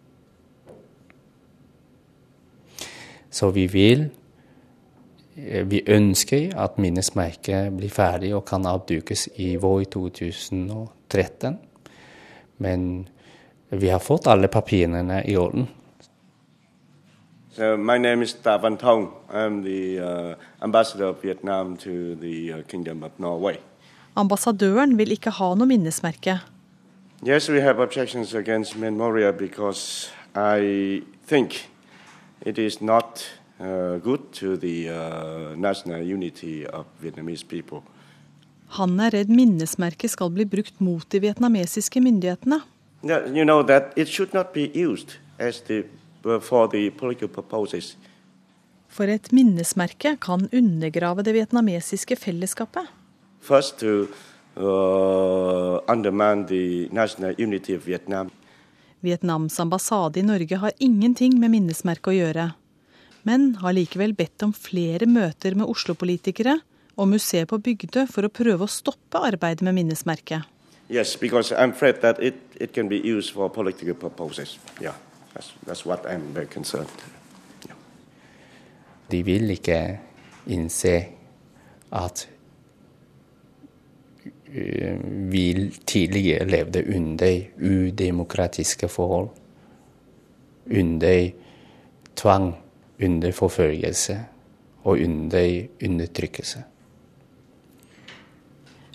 Så 3.31 3.51
vi 3.55 3.67
vil 3.71 4.09
Vi 5.39 5.85
ønsker 5.87 6.51
at 6.59 6.81
minnesmerket 6.83 7.71
blir 7.79 7.93
ferdig 7.95 8.33
og 8.35 8.43
kan 8.49 8.65
avdukes 8.67 9.29
i 9.39 9.53
vår 9.57 9.85
2013. 9.95 11.59
Men 12.59 13.09
vi 13.71 13.89
har 13.89 14.03
fått 14.03 14.27
alle 14.27 14.49
papirene 14.49 15.23
i 15.23 15.37
orden. 15.37 15.69
So 17.53 17.77
my 17.77 17.99
name 17.99 18.23
is 18.23 18.35
Ta 18.35 18.59
Van 18.59 18.77
Thong. 18.77 19.13
I'm 19.31 19.63
the 19.63 20.01
uh, 20.01 20.35
ambassador 20.61 21.05
of 21.05 21.23
Vietnam 21.23 21.77
to 21.77 22.17
the 22.17 22.53
uh, 22.53 22.63
Kingdom 22.69 23.03
of 23.03 23.13
Norway. 23.19 23.59
Ambassadøren 24.19 24.97
vil 24.99 25.15
ikke 25.15 25.31
ha 25.39 25.53
noe 25.55 25.69
minnesmerke. 25.71 26.41
Yes, 27.27 27.49
we 27.49 27.61
have 27.61 27.83
objections 27.83 28.35
against 28.35 28.77
Memoria 28.77 29.33
because 29.33 30.11
I 30.35 31.03
think 31.27 31.69
it 32.47 32.59
is 32.59 32.81
not 32.81 33.25
uh, 33.61 33.99
good 33.99 34.33
to 34.33 34.57
the 34.57 34.89
uh, 34.89 35.57
national 35.57 36.03
unity 36.03 36.67
of 36.67 36.87
Vietnamese 37.03 37.45
people. 37.45 37.83
Han 38.77 38.99
er 39.01 39.15
redd 39.17 39.31
minnesmerket 39.33 40.13
skal 40.13 40.31
bli 40.35 40.45
brukt 40.45 40.81
mot 40.85 41.07
de 41.11 41.23
vietnamesiske 41.23 42.03
myndighetene. 42.05 42.61
Yeah, 43.03 43.27
You 43.31 43.45
know 43.45 43.63
that 43.63 43.95
it 43.97 44.09
should 44.09 44.35
not 44.35 44.53
be 44.53 44.71
used 44.75 45.19
as 45.39 45.61
the 45.61 45.85
uh, 46.25 46.41
for 46.41 46.67
the 46.69 46.91
political 46.91 47.29
purposes. 47.29 47.97
For 48.89 49.09
et 49.09 49.33
minnesmerke 49.33 50.17
kan 50.21 50.49
undergrave 50.53 51.23
det 51.23 51.35
vietnamesiske 51.35 52.17
fellesskapet. 52.17 52.98
First, 53.49 53.79
to 53.79 54.09
uh, 54.61 55.81
undermine 55.89 56.47
the 56.47 56.89
national 56.93 57.35
unity 57.39 57.75
of 57.75 57.87
Vietnam. 57.87 58.31
Vietnams 59.01 59.61
ambassade 59.61 60.21
i 60.21 60.23
Norge 60.23 60.57
har 60.57 60.73
ingenting 60.79 61.39
med 61.41 61.55
minnesmerket 61.55 62.11
å 62.13 62.17
gjøre, 62.17 62.47
men 63.23 63.55
har 63.63 63.73
likevel 63.73 64.13
bedt 64.19 64.45
om 64.45 64.53
flere 64.53 65.09
møter 65.09 65.57
med 65.57 65.65
Oslo-politikere 65.65 66.59
og 66.99 67.09
museet 67.09 67.49
på 67.49 67.61
Bygdø 67.63 68.05
for 68.11 68.29
å 68.29 68.33
prøve 68.33 68.67
å 68.67 68.71
stoppe 68.71 69.23
arbeidet 69.31 69.65
med 69.65 69.79
minnesmerket. 69.81 70.45
Yes, 70.91 71.17
because 71.17 71.53
I'm 71.53 71.73
afraid 71.73 72.03
that 72.03 72.21
it, 72.21 72.37
it 72.61 72.75
can 72.75 72.89
be 72.89 73.01
used 73.01 73.33
for 73.33 73.49
political 73.49 73.95
purposes. 73.95 74.59
Yeah, 74.81 74.97
that's, 75.33 75.53
that's 75.65 75.87
what 75.87 76.05
I'm 76.05 76.35
very 76.35 76.53
concerned. 76.53 76.91
De 79.09 79.23
vil 79.25 79.49
ikke 79.57 79.99
innse 80.53 80.99
at 81.97 82.29
vi 85.33 85.71
tidligere 85.87 86.47
levde 86.49 86.85
under 86.97 87.43
udemokratiske 87.61 88.89
forhold. 88.89 89.29
Under 90.71 91.31
tvang, 92.17 92.55
under 93.03 93.33
forfølgelse 93.33 94.19
og 94.85 94.99
under 94.99 95.67
undertrykkelse. 95.85 96.65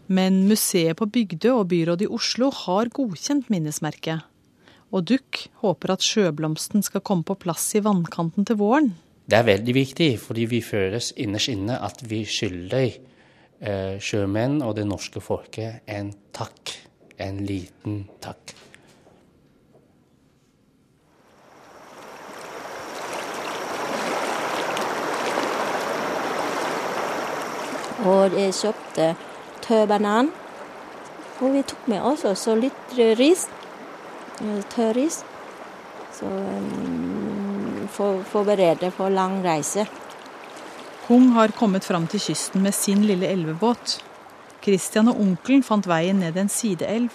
Men 0.07 0.43
museet 0.47 0.97
på 0.99 1.07
Bygdø 1.07 1.53
og 1.53 1.67
byrådet 1.71 2.05
i 2.05 2.11
Oslo 2.11 2.51
har 2.51 2.91
godkjent 2.93 3.49
minnesmerket. 3.49 4.25
Og 4.93 5.07
Duck 5.09 5.47
håper 5.63 5.95
at 5.95 6.03
sjøblomsten 6.05 6.83
skal 6.85 7.01
komme 7.01 7.23
på 7.25 7.37
plass 7.39 7.71
i 7.77 7.81
vannkanten 7.81 8.45
til 8.45 8.59
våren. 8.59 8.91
Det 9.25 9.39
er 9.39 9.47
veldig 9.47 9.73
viktig, 9.73 10.09
fordi 10.19 10.45
vi 10.51 10.59
føles 10.61 11.13
innerst 11.17 11.49
inne 11.49 11.79
at 11.79 12.03
vi 12.09 12.25
skylder 12.27 12.91
eh, 13.63 13.95
sjømenn 14.03 14.61
og 14.61 14.75
det 14.77 14.85
norske 14.89 15.23
folket 15.23 15.87
en 15.87 16.11
takk. 16.35 16.75
En 17.23 17.39
liten 17.47 18.03
takk. 18.23 18.53
Og 28.03 28.33
jeg 28.35 28.51
kjøpte 28.57 29.13
tørr 29.63 29.85
banan. 29.87 30.33
Og 31.39 31.53
vi 31.53 31.61
tok 31.67 31.87
med 31.91 32.03
oss 32.03 32.25
også 32.27 32.55
litt 32.59 32.97
ris. 32.97 33.47
Tørris. 34.39 34.65
Tørr 34.73 34.93
ris. 34.97 35.23
Så 36.13 36.27
um, 36.27 37.87
for, 37.89 38.21
forberede 38.27 38.91
for 38.91 39.09
lang 39.09 39.39
reise. 39.45 39.87
Hung 41.13 41.27
har 41.29 41.51
kommet 41.53 41.85
fram 41.85 42.07
til 42.09 42.17
kysten 42.23 42.63
med 42.65 42.73
sin 42.73 43.03
lille 43.05 43.27
elvebåt. 43.29 43.99
Christian 44.65 45.11
og 45.11 45.19
onkelen 45.21 45.61
fant 45.61 45.85
veien 45.85 46.17
ned 46.17 46.39
en 46.41 46.47
sideelv. 46.49 47.13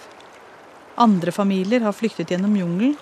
Andre 0.95 1.33
familier 1.35 1.83
har 1.83 1.97
flyktet 1.97 2.29
gjennom 2.31 2.53
jungelen. 2.55 2.93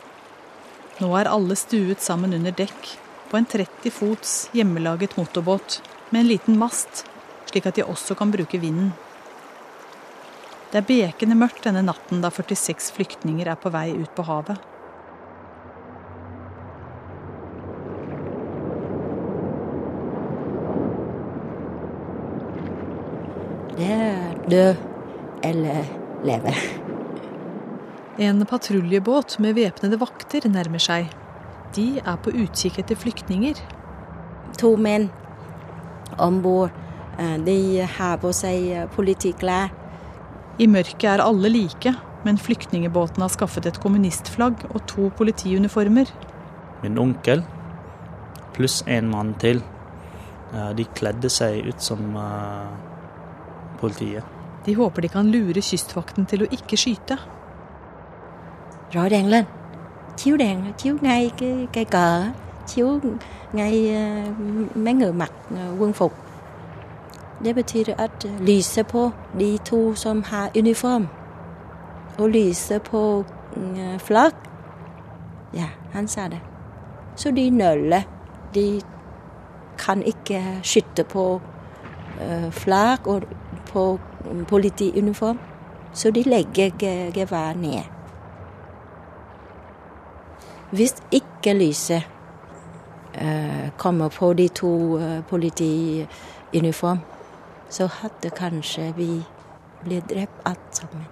Nå 0.98 1.12
er 1.20 1.30
alle 1.30 1.54
stuet 1.60 2.02
sammen 2.02 2.34
under 2.34 2.56
dekk 2.64 2.90
på 3.30 3.38
en 3.38 3.46
30 3.46 3.94
fots 3.94 4.32
hjemmelaget 4.58 5.14
motorbåt 5.20 5.76
med 6.10 6.24
en 6.24 6.32
liten 6.32 6.58
mast, 6.58 7.04
slik 7.52 7.70
at 7.70 7.78
de 7.78 7.86
også 7.86 8.18
kan 8.18 8.34
bruke 8.34 8.58
vinden. 8.58 8.90
Det 10.72 10.82
er 10.82 10.90
bekende 10.90 11.38
mørkt 11.38 11.70
denne 11.70 11.86
natten 11.86 12.26
da 12.26 12.34
46 12.34 12.90
flyktninger 12.98 13.54
er 13.54 13.62
på 13.62 13.70
vei 13.78 13.92
ut 13.94 14.18
på 14.18 14.26
havet. 14.32 14.66
Det 23.78 23.86
er 23.86 24.37
dø 24.50 24.74
eller 25.44 25.84
leve. 26.26 26.54
En 28.18 28.46
patruljebåt 28.50 29.38
med 29.40 29.54
væpnede 29.58 30.00
vakter 30.02 30.48
nærmer 30.50 30.82
seg. 30.82 31.12
De 31.76 32.00
er 32.00 32.16
på 32.24 32.32
utkikk 32.34 32.80
etter 32.82 32.98
flyktninger. 32.98 33.60
To 34.58 34.76
menn 34.78 35.10
om 36.18 36.40
bord. 36.42 36.72
Eh, 37.20 37.38
De 37.46 37.86
har 37.98 38.18
på 38.18 38.32
seg 38.34 38.70
eh, 38.72 38.88
politiklær. 38.96 39.70
I 40.58 40.66
mørket 40.66 41.04
er 41.12 41.22
alle 41.22 41.50
like, 41.54 41.94
men 42.26 42.38
flyktningebåten 42.42 43.22
har 43.22 43.30
skaffet 43.30 43.68
et 43.70 43.80
kommunistflagg 43.84 44.64
og 44.72 44.82
to 44.90 45.12
politiuniformer. 45.18 46.10
Min 46.82 46.98
onkel 46.98 47.44
pluss 48.58 48.84
en 48.88 49.12
mann 49.12 49.36
til. 49.38 49.62
eh, 50.54 50.74
De 50.74 50.86
kledde 50.98 51.30
seg 51.30 51.68
ut 51.68 51.82
som 51.82 52.16
eh, 52.16 52.74
politiet. 53.80 54.24
De 54.68 54.76
håper 54.76 55.02
de 55.02 55.08
kan 55.08 55.32
lure 55.32 55.62
kystvakten 55.64 56.26
til 56.28 56.44
å 56.44 56.48
ikke 56.52 56.78
skyte. 56.78 57.16
Chiếu 58.92 59.46
chiếu 60.78 60.98
chiếu. 62.68 63.02
Det 67.44 67.56
betyr 67.56 67.94
at 67.98 68.28
lyset 68.40 68.88
på 68.88 69.12
de 69.40 69.58
to 69.58 69.96
som 69.96 70.24
har 70.24 70.50
uniform, 70.58 71.08
og 72.18 72.36
eh, 72.36 74.00
flagg. 74.00 74.34
Ja, 75.54 75.68
han 75.94 76.08
sa 76.08 76.28
det. 76.28 76.40
Så 77.16 77.32
de 77.32 77.50
nøler. 77.50 78.02
De 78.54 78.82
kan 79.78 80.04
ikke 80.04 80.60
skyte 80.64 81.04
på 81.04 81.42
flak 82.52 83.08
og 83.08 83.24
på 83.78 83.86
politiuniform. 84.50 85.40
Så 85.98 86.12
de 86.14 86.26
legger 86.28 86.74
ge- 86.82 87.12
gevær 87.16 87.56
ned. 87.58 87.86
Hvis 90.76 90.98
ikke 91.16 91.54
lyset 91.56 92.04
eh, 93.16 93.70
kommer 93.80 94.12
på 94.12 94.34
de 94.38 94.50
to 94.52 94.72
eh, 95.00 95.22
politiuniform, 95.30 97.00
så 97.72 97.88
hadde 98.02 98.32
kanskje 98.36 98.90
vi 98.98 99.08
blitt 99.86 100.10
drept 100.12 100.44
alt 100.48 100.76
sammen. 100.82 101.06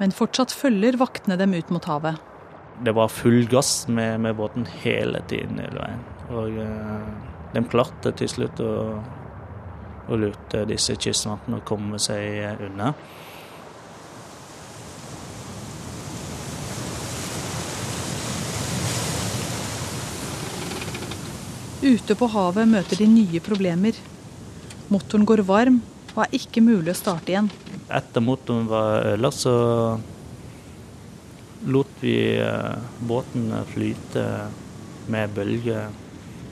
Men 0.00 0.14
fortsatt 0.16 0.50
følger 0.54 0.98
vaktene 0.98 1.36
dem 1.38 1.54
ut 1.54 1.70
mot 1.70 1.84
havet. 1.86 2.18
det 2.82 2.94
var 2.96 3.08
full 3.08 3.44
gass 3.46 3.86
med, 3.88 4.20
med 4.20 4.34
båten 4.36 4.64
hele 4.82 5.20
tiden 5.30 5.58
hele 5.60 5.78
veien. 5.78 6.00
Og 6.34 6.56
eh, 6.58 7.10
de 7.54 7.62
klarte 7.70 8.10
til 8.18 8.28
slutt 8.32 8.58
å, 8.64 8.70
å 10.10 10.18
lurte 10.18 10.64
disse 10.66 10.96
kystvaktene 10.98 11.60
å 11.60 11.66
komme 11.66 12.00
seg 12.02 12.62
unna. 12.66 12.92
Ute 21.82 22.14
på 22.14 22.28
havet 22.30 22.68
møter 22.70 23.00
de 23.02 23.08
nye 23.10 23.40
problemer. 23.42 23.96
Motoren 24.92 25.26
går 25.26 25.42
varm 25.48 25.80
og 26.12 26.20
er 26.26 26.36
ikke 26.38 26.62
mulig 26.62 26.92
å 26.92 26.98
starte 26.98 27.32
igjen. 27.32 27.48
Etter 27.90 28.22
motoren 28.22 28.68
var 28.70 29.02
ødelagt, 29.12 29.40
så 29.42 29.54
lot 31.66 31.90
vi 32.02 32.14
eh, 32.38 32.78
båten 33.02 33.50
flyte 33.72 34.24
med 35.10 35.34
bølger 35.34 35.90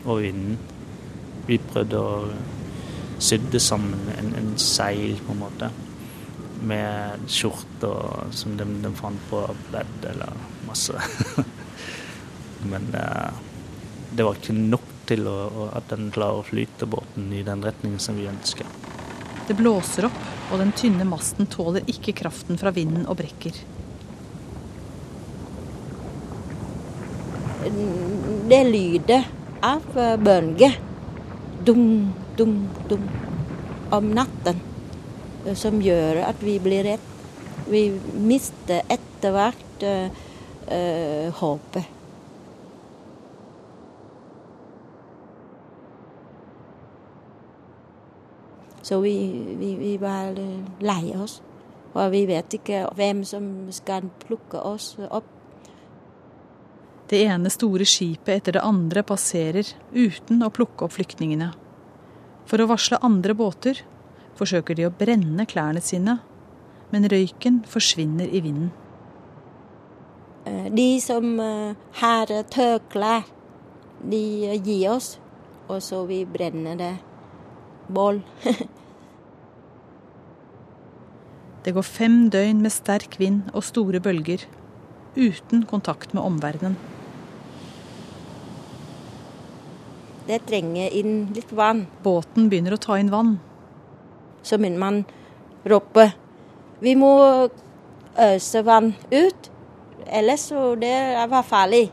og 0.04 0.22
vinden. 0.24 0.58
Vi 1.46 1.58
prøvde 1.70 2.00
å 2.02 2.32
sydde 3.20 3.60
sammen 3.60 4.08
en, 4.18 4.34
en, 4.38 4.52
seil, 4.58 5.18
på 5.26 5.34
en 5.34 5.42
måte. 5.44 5.70
Med 6.60 7.28
skjorter 7.30 8.32
som 8.36 8.56
de, 8.56 8.66
de 8.84 8.92
fant 8.96 9.28
på 9.30 9.42
pledd 9.70 10.08
eller 10.12 10.40
masse. 10.68 10.96
Men 12.70 12.88
uh, 12.94 13.30
det 14.12 14.26
var 14.26 14.36
ikke 14.36 14.56
nok 14.56 14.86
til 15.10 15.26
å, 15.28 15.70
at 15.74 15.88
den 15.90 16.10
klarer 16.14 16.40
å 16.40 16.46
flyte 16.46 16.88
båten 16.90 17.30
i 17.34 17.42
den 17.46 17.64
retningen 17.64 18.00
som 18.02 18.18
vi 18.18 18.28
ønsker. 18.30 18.68
Det 19.48 19.56
blåser 19.58 20.06
opp, 20.06 20.20
og 20.52 20.60
den 20.62 20.72
tynne 20.76 21.06
masten 21.08 21.48
tåler 21.50 21.86
ikke 21.90 22.14
kraften 22.20 22.60
fra 22.60 22.70
vinden 22.74 23.08
og 23.10 23.18
brekker. 23.18 23.56
Det 28.50 28.60
lyder 28.66 29.26
av 29.66 29.98
bølger. 30.22 30.78
Dum, 31.66 32.08
dum, 32.38 32.68
dum. 32.90 33.06
Om 33.90 34.10
natten. 34.14 34.60
Som 35.56 35.80
gjør 35.82 36.22
at 36.28 36.42
vi 36.44 36.58
blir 36.62 36.84
redd. 36.86 37.06
Vi 37.70 37.86
mister 38.18 38.84
etter 38.90 39.34
hvert 39.34 39.86
uh, 39.86 40.20
uh, 40.70 41.40
håpet. 41.40 41.96
Så 48.82 48.98
vi, 49.00 49.14
vi, 49.58 49.74
vi 49.78 49.96
var 50.02 50.34
lei 50.82 51.12
oss. 51.14 51.40
Og 51.92 52.10
vi 52.10 52.24
vet 52.26 52.54
ikke 52.58 52.84
hvem 52.98 53.22
som 53.26 53.44
skal 53.74 54.08
plukke 54.24 54.62
oss 54.66 54.94
opp. 55.10 55.28
Det 57.10 57.24
ene 57.26 57.50
store 57.50 57.86
skipet 57.86 58.36
etter 58.36 58.54
det 58.54 58.62
andre 58.62 59.02
passerer 59.06 59.66
uten 59.90 60.44
å 60.46 60.50
plukke 60.54 60.86
opp 60.86 60.94
flyktningene. 60.94 61.50
For 62.50 62.58
å 62.58 62.66
varsle 62.66 62.98
andre 63.06 63.36
båter 63.38 63.78
forsøker 64.38 64.74
de 64.74 64.88
å 64.88 64.94
brenne 64.94 65.46
klærne 65.46 65.82
sine, 65.84 66.16
men 66.90 67.06
røyken 67.12 67.60
forsvinner 67.70 68.26
i 68.26 68.40
vinden. 68.42 68.72
Eh, 70.48 70.66
de 70.74 70.88
som 71.04 71.36
eh, 71.38 71.78
har 72.00 72.32
tørklær, 72.50 73.28
de 74.00 74.22
gir 74.64 74.88
oss, 74.96 75.12
og 75.68 75.78
så 75.84 76.02
vi 76.08 76.24
brenner 76.26 76.78
det 76.80 76.94
bål. 77.86 78.22
Det 81.60 81.74
går 81.76 81.84
fem 81.84 82.14
døgn 82.32 82.62
med 82.64 82.72
sterk 82.72 83.18
vind 83.20 83.50
og 83.52 83.66
store 83.66 84.00
bølger, 84.00 84.46
uten 85.12 85.66
kontakt 85.68 86.14
med 86.16 86.24
omverdenen. 86.24 86.78
Det 90.30 90.44
trenger 90.46 90.92
inn 90.94 91.24
litt 91.34 91.50
vann. 91.50 91.88
Båten 92.04 92.46
begynner 92.46 92.76
å 92.76 92.78
ta 92.78 92.94
inn 93.00 93.08
vann. 93.10 93.32
Så 94.46 94.60
begynner 94.60 94.78
man 94.78 95.00
rope. 95.66 96.12
vi 96.78 96.94
må 96.94 97.48
øse 98.14 98.62
vann 98.62 98.92
ut, 99.10 99.50
ellers 100.06 100.46
så 100.52 100.76
det 100.78 101.26
var 101.32 101.42
farlig. 101.42 101.90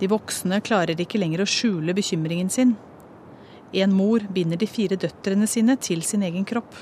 De 0.00 0.08
voksne 0.08 0.62
klarer 0.64 0.96
ikke 0.98 1.20
lenger 1.20 1.44
å 1.44 1.48
skjule 1.48 1.94
bekymringen 1.94 2.48
sin. 2.48 2.74
En 3.72 3.92
mor 3.92 4.24
binder 4.32 4.56
de 4.56 4.66
fire 4.66 4.96
døtrene 4.96 5.46
sine 5.46 5.76
til 5.76 6.02
sin 6.02 6.24
egen 6.24 6.48
kropp. 6.48 6.72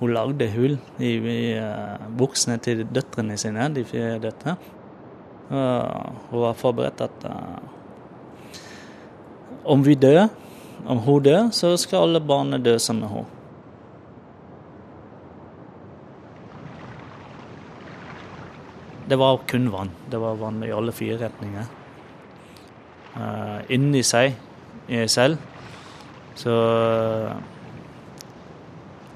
Hun 0.00 0.14
lagde 0.14 0.50
hull 0.56 0.74
i, 0.98 1.14
i 1.14 1.40
buksene 2.18 2.58
til 2.58 2.82
døtrene 2.82 3.38
sine, 3.38 3.70
de 3.74 3.86
fire 3.86 4.18
døtre. 4.26 4.58
Uh, 5.48 6.18
hun 6.32 6.48
var 6.48 6.58
forberedt 6.58 7.06
at 7.06 7.30
uh, 7.30 7.77
om 9.64 9.82
vi 9.84 9.94
dør, 9.94 10.28
om 10.86 10.98
hun 11.04 11.22
dør, 11.22 11.50
så 11.52 11.74
skal 11.76 12.06
alle 12.06 12.20
barna 12.20 12.58
dø 12.58 12.78
sammen 12.78 13.04
med 13.04 13.12
henne. 13.16 13.34
Det 19.08 19.16
var 19.16 19.38
kun 19.48 19.70
vann. 19.72 19.90
Det 20.10 20.18
var 20.20 20.36
vann 20.36 20.62
i 20.64 20.72
alle 20.72 20.92
fire 20.92 21.16
retninger. 21.22 21.68
Uh, 23.16 23.60
inni 23.72 24.02
seg, 24.04 24.36
i 24.88 25.06
selv, 25.08 25.40
så 26.38 26.54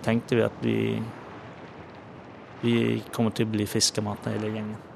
tenkte 0.04 0.36
vi 0.36 0.44
at 0.44 0.64
vi, 0.64 0.78
vi 2.64 2.74
kommer 3.12 3.36
til 3.36 3.48
å 3.48 3.52
bli 3.52 3.68
fiskemat 3.68 4.32
hele 4.32 4.50
gjengen. 4.52 4.91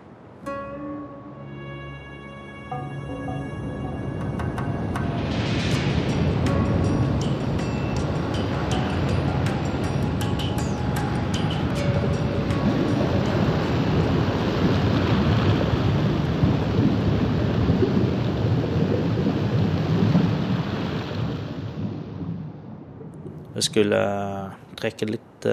Skulle 23.87 24.73
trekke 24.75 25.07
litt 25.07 25.47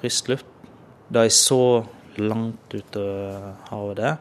frisk 0.00 0.30
luft. 0.32 0.46
Da 1.12 1.26
jeg 1.26 1.34
så 1.36 1.84
langt 2.16 2.72
ute 2.72 3.02
havet 3.68 3.98
der, 3.98 4.14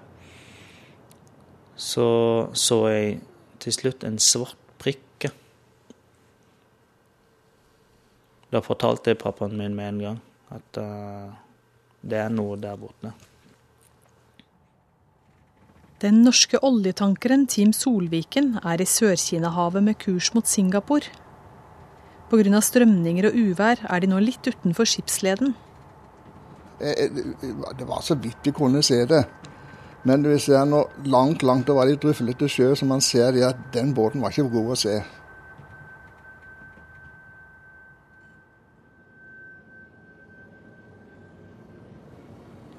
så 1.80 2.08
så 2.52 2.80
jeg 2.92 3.22
til 3.64 3.76
slutt 3.78 4.04
en 4.04 4.20
svart 4.20 4.60
prikke. 4.84 5.32
Da 8.52 8.60
fortalte 8.60 9.14
jeg 9.14 9.22
pappaen 9.24 9.56
min 9.56 9.80
med 9.80 9.94
en 9.94 10.04
gang 10.10 10.20
at 10.52 10.84
uh, 10.84 11.32
det 12.04 12.20
er 12.20 12.36
noe 12.36 12.60
der 12.60 12.76
borte. 12.78 13.16
Den 16.04 16.20
norske 16.28 16.60
oljetankeren 16.60 17.48
Team 17.48 17.72
Solviken 17.72 18.58
er 18.60 18.84
i 18.84 18.86
Sør-Kina-havet 18.86 19.88
med 19.88 20.02
kurs 20.04 20.34
mot 20.36 20.52
Singapore. 20.52 21.08
Pga. 22.32 22.62
strømninger 22.62 23.30
og 23.30 23.36
uvær 23.38 23.84
er 23.90 24.00
de 24.00 24.08
nå 24.08 24.20
litt 24.20 24.48
utenfor 24.48 24.88
skipsleden. 24.90 25.56
Eh, 26.80 27.06
eh, 27.06 27.10
det 27.78 27.88
var 27.88 28.02
så 28.02 28.16
vidt 28.16 28.44
vi 28.44 28.52
kunne 28.52 28.84
se 28.84 29.06
det. 29.06 29.24
Men 30.04 30.24
vi 30.28 30.38
ser 30.40 30.66
nå 30.68 30.84
langt, 31.06 31.44
langt 31.44 31.70
over 31.70 31.88
i 31.88 31.96
drøflete 31.96 32.50
sjø, 32.52 32.74
så 32.76 32.86
man 32.86 33.02
ser 33.02 33.32
det 33.32 33.46
at 33.48 33.60
den 33.74 33.94
båten 33.96 34.22
var 34.22 34.34
ikke 34.34 34.52
god 34.52 34.72
å 34.74 34.80
se. 34.80 34.98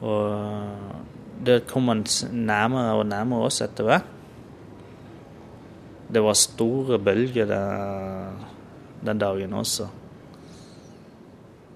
Og 0.05 0.27
eh, 0.29 0.99
det 1.47 1.63
kom 1.71 1.89
man 1.89 2.05
nærmere 2.33 2.99
og 2.99 3.07
nærmere 3.09 3.49
oss 3.49 3.63
etter 3.65 3.89
hvert. 3.89 4.11
Det 6.15 6.21
var 6.23 6.37
store 6.37 6.99
bølger 7.01 7.49
der 7.49 8.54
den 9.05 9.21
dagen 9.21 9.53
også. 9.53 9.89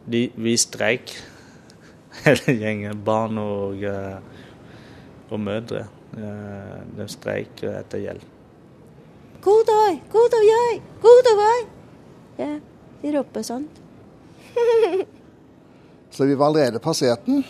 De, 0.09 0.29
vi 0.37 0.57
streik, 0.57 1.13
hele 2.25 2.57
gjengen. 2.57 3.05
Barn 3.05 3.39
og, 3.43 3.83
eh, 3.85 5.31
og 5.31 5.41
mødre. 5.41 5.85
Eh, 6.17 6.79
de 6.97 7.09
streik 7.13 7.63
etter 7.69 8.05
hjelp. 8.07 8.35
God 9.45 9.69
dag, 9.69 10.01
god 10.11 10.33
dag, 10.35 10.47
jeg, 10.49 10.81
god 11.03 11.21
dag, 11.29 11.69
Ja, 12.39 12.49
de 13.03 13.13
roper 13.15 13.45
sånn. 13.47 13.69
Så 16.15 16.27
vi 16.27 16.35
var 16.35 16.51
allerede 16.51 16.81
passert 16.83 17.27
den. 17.27 17.45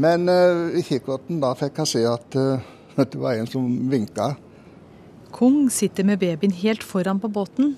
Men 0.00 0.28
uh, 0.28 0.72
i 0.74 0.82
kikkerten 0.82 1.42
da 1.42 1.52
fikk 1.58 1.82
jeg 1.82 1.90
se 1.92 2.04
at 2.08 2.38
uh, 2.40 2.64
det 2.96 3.20
var 3.20 3.36
en 3.36 3.50
som 3.50 3.66
vinka. 3.90 4.32
Kong 5.34 5.66
sitter 5.72 6.06
med 6.06 6.22
babyen 6.22 6.54
helt 6.62 6.86
foran 6.86 7.20
på 7.20 7.28
båten 7.28 7.74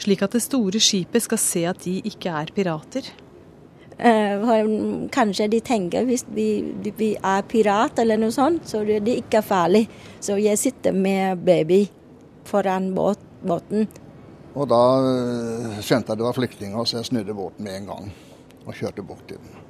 slik 0.00 0.22
at 0.24 0.36
det 0.36 0.42
store 0.44 0.80
skipet 0.82 1.24
skal 1.24 1.40
se 1.40 1.66
at 1.68 1.84
de 1.84 1.98
ikke 2.08 2.32
er 2.32 2.52
pirater. 2.54 3.10
Uh, 4.02 5.06
kanskje 5.12 5.46
de 5.52 5.60
tenker 5.62 6.06
hvis 6.08 6.24
vi, 6.34 6.46
vi, 6.82 7.12
er 7.14 7.44
pirat 7.46 8.00
eller 8.02 8.18
noe 8.18 8.34
sånt, 8.34 8.64
så 8.66 8.80
det 8.88 9.02
er 9.02 9.20
ikke 9.20 9.44
farlig. 9.46 9.84
Så 10.20 10.38
jeg 10.40 10.58
sitter 10.58 10.96
med 10.96 11.44
baby 11.44 11.84
foran 12.48 12.90
båt, 12.96 13.20
båten. 13.46 13.86
Og 14.52 14.68
da 14.68 14.80
kjente 15.00 15.86
skjønte 15.86 16.12
jeg 16.12 16.20
det 16.20 16.26
var 16.26 16.36
flyktninger, 16.36 16.88
så 16.88 16.98
jeg 16.98 17.10
snudde 17.12 17.36
båten 17.36 17.68
med 17.68 17.78
en 17.78 17.92
gang 17.92 18.10
og 18.66 18.74
kjørte 18.76 19.04
bort 19.06 19.24
til 19.28 19.40
den. 19.40 19.62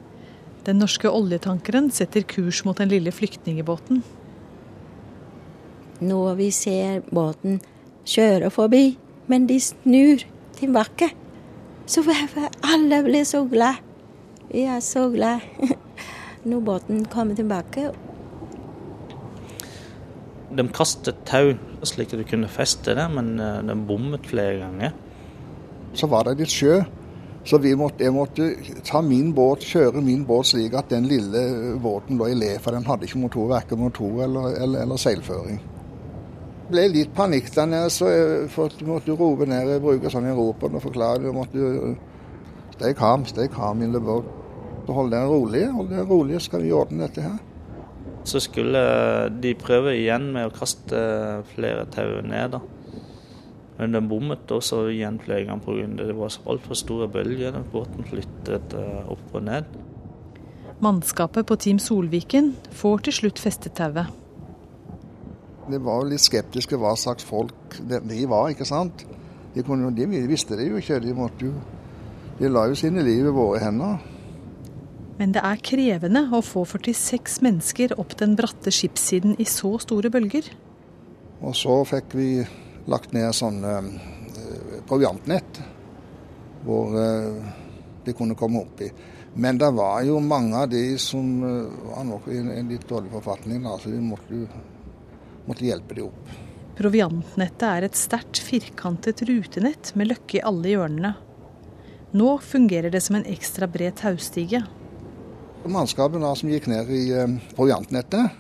Den 0.67 0.79
norske 0.79 1.11
oljetankeren 1.11 1.91
setter 1.91 2.25
kurs 2.27 2.63
mot 2.67 2.79
den 2.79 2.91
lille 2.91 3.13
flyktningebåten. 3.15 4.03
Når 6.03 6.35
vi 6.39 6.51
ser 6.55 7.03
båten 7.15 7.61
kjøre 8.07 8.51
forbi, 8.51 8.97
men 9.33 9.49
de 9.49 9.57
snur 9.61 10.27
tilbake, 10.59 11.09
så 11.89 12.05
alle 12.63 13.03
blir 13.07 13.25
så 13.25 13.47
glad. 13.49 13.81
Vi 14.53 14.67
er 14.69 14.81
så 14.85 15.09
glad 15.11 15.41
når 16.49 16.61
båten 16.61 17.05
kommer 17.09 17.35
tilbake. 17.39 17.89
De 20.53 20.67
kastet 20.69 21.25
tau 21.25 21.55
slik 21.89 22.13
at 22.13 22.21
du 22.21 22.29
kunne 22.29 22.51
feste 22.53 22.93
det, 22.95 23.07
men 23.15 23.39
eh, 23.41 23.63
de 23.65 23.77
bommet 23.89 24.27
flere 24.29 24.61
ganger. 24.61 24.93
Så 25.97 26.09
var 26.13 26.29
det 26.29 26.37
litt 26.43 26.53
sjø, 26.53 26.83
så 27.49 27.59
måtte, 27.59 28.05
jeg 28.05 28.15
måtte 28.15 28.53
ta 28.87 29.01
min 29.03 29.33
båt, 29.35 29.65
kjøre 29.67 30.05
min 30.05 30.27
båt 30.29 30.53
slik 30.53 30.77
at 30.79 30.93
den 30.93 31.09
lille 31.11 31.75
båten 31.83 32.21
lå 32.21 32.29
i 32.31 32.37
le, 32.39 32.53
for 32.63 32.77
den 32.77 32.87
hadde 32.87 33.09
ikke 33.09 33.25
motor, 33.25 33.49
verken 33.51 33.81
motor 33.81 34.23
eller, 34.29 34.53
eller, 34.63 34.85
eller 34.85 35.01
seilføring. 35.01 35.59
Ble 36.73 36.87
litt 36.89 37.13
panikk 37.17 37.51
der 37.53 37.69
nede, 37.69 37.91
så 37.93 38.09
jeg 38.09 38.49
måtte 38.89 39.17
rope 39.19 39.47
ned. 39.49 39.69
Jeg 39.75 39.83
bruker 39.85 40.13
sånn 40.13 40.29
jeg 40.31 40.39
roper 40.39 40.73
og 40.73 40.85
forklare. 40.87 41.27
Jeg 41.29 41.37
måtte 41.37 41.97
Stay 42.73 42.95
calm, 42.99 43.27
stay 43.29 43.47
calm 43.53 43.83
in 43.83 43.93
the 43.93 44.01
boat. 44.01 44.27
Hold 44.89 45.13
dere 45.13 45.29
rolig, 45.31 45.67
hold 45.71 45.91
dere 45.93 46.07
rolig, 46.09 46.41
skal 46.43 46.65
vi 46.65 46.73
ordne 46.75 47.05
dette 47.05 47.23
her. 47.23 47.37
Så 48.27 48.41
skulle 48.43 48.81
de 49.43 49.53
prøve 49.59 49.93
igjen 49.99 50.31
med 50.35 50.49
å 50.49 50.55
kaste 50.55 51.03
flere 51.53 51.85
tau 51.95 52.23
ned, 52.27 52.57
da. 52.57 52.63
Men 53.79 53.95
den 53.97 54.09
bommet 54.11 54.51
også 54.51 54.85
igjen 54.93 55.21
flere 55.23 55.47
ganger 55.47 55.63
pga. 55.65 56.07
det 56.07 56.17
var 56.17 56.35
altfor 56.47 56.79
store 56.79 57.09
bølger. 57.09 57.61
Båten 57.73 58.07
flyttet 58.07 58.75
eh, 58.79 59.11
opp 59.11 59.35
og 59.35 59.47
ned. 59.47 59.71
Mannskapet 60.83 61.47
på 61.47 61.57
Team 61.57 61.79
Solviken 61.79 62.53
får 62.71 63.07
til 63.07 63.19
slutt 63.21 63.43
festet 63.43 63.79
tauet. 63.79 64.22
De 65.71 65.79
var 65.83 66.07
litt 66.09 66.23
skeptiske 66.25 66.79
hva 66.81 66.95
slags 66.99 67.27
folk 67.27 67.79
de 67.87 68.25
var, 68.31 68.51
ikke 68.51 68.67
sant. 68.67 69.05
De, 69.55 69.63
kunne, 69.63 69.93
de 69.95 70.09
visste 70.31 70.57
det 70.59 70.67
jo 70.71 70.81
ikke. 70.81 71.01
De, 71.03 71.15
måtte 71.15 71.47
jo, 71.47 71.53
de 72.41 72.51
la 72.51 72.67
jo 72.71 72.79
sine 72.79 73.05
liv 73.07 73.29
i 73.29 73.35
våre 73.35 73.61
hender. 73.63 74.01
Men 75.21 75.35
det 75.37 75.43
er 75.45 75.61
krevende 75.63 76.25
å 76.35 76.41
få 76.43 76.65
46 76.67 77.43
mennesker 77.45 77.95
opp 78.01 78.17
den 78.19 78.35
bratte 78.39 78.73
skipssiden 78.75 79.37
i 79.39 79.47
så 79.47 79.77
store 79.83 80.11
bølger. 80.11 80.49
Og 81.43 81.55
så 81.59 81.77
fikk 81.87 82.17
vi 82.19 82.29
lagt 82.91 83.13
ned 83.15 83.31
sånne 83.37 83.77
eh, 83.79 84.79
proviantnett 84.89 85.61
hvor 86.67 86.97
eh, 86.99 87.51
de 88.03 88.15
kunne 88.17 88.39
komme 88.39 88.65
opp 88.65 88.83
i. 88.83 88.91
Men 89.35 89.59
det 89.59 89.71
var 89.73 90.03
jo 90.05 90.19
mange 90.21 90.65
av 90.65 90.69
de 90.73 90.83
som 91.01 91.29
eh, 91.47 91.87
var 91.93 92.07
nok 92.09 92.29
i 92.33 92.41
en 92.43 92.71
litt 92.71 92.89
dårlig 92.89 93.13
forfatning. 93.15 93.65
så 93.81 93.91
De 93.91 94.01
måtte, 94.03 94.47
måtte 95.49 95.67
hjelpe 95.67 95.97
de 95.99 96.07
opp. 96.07 96.33
Proviantnettet 96.79 97.67
er 97.69 97.87
et 97.87 97.99
sterkt, 97.99 98.41
firkantet 98.41 99.23
rutenett 99.29 99.93
med 99.99 100.09
løkke 100.13 100.39
i 100.39 100.45
alle 100.49 100.73
hjørnene. 100.73 101.13
Nå 102.17 102.37
fungerer 102.45 102.93
det 102.93 103.01
som 103.05 103.17
en 103.19 103.27
ekstra 103.29 103.69
bred 103.71 103.97
taustige. 104.01 104.63
Mannskapet 105.63 106.25
som 106.39 106.51
gikk 106.51 106.67
ned 106.73 106.91
i 106.93 107.05
proviantnettet, 107.57 108.39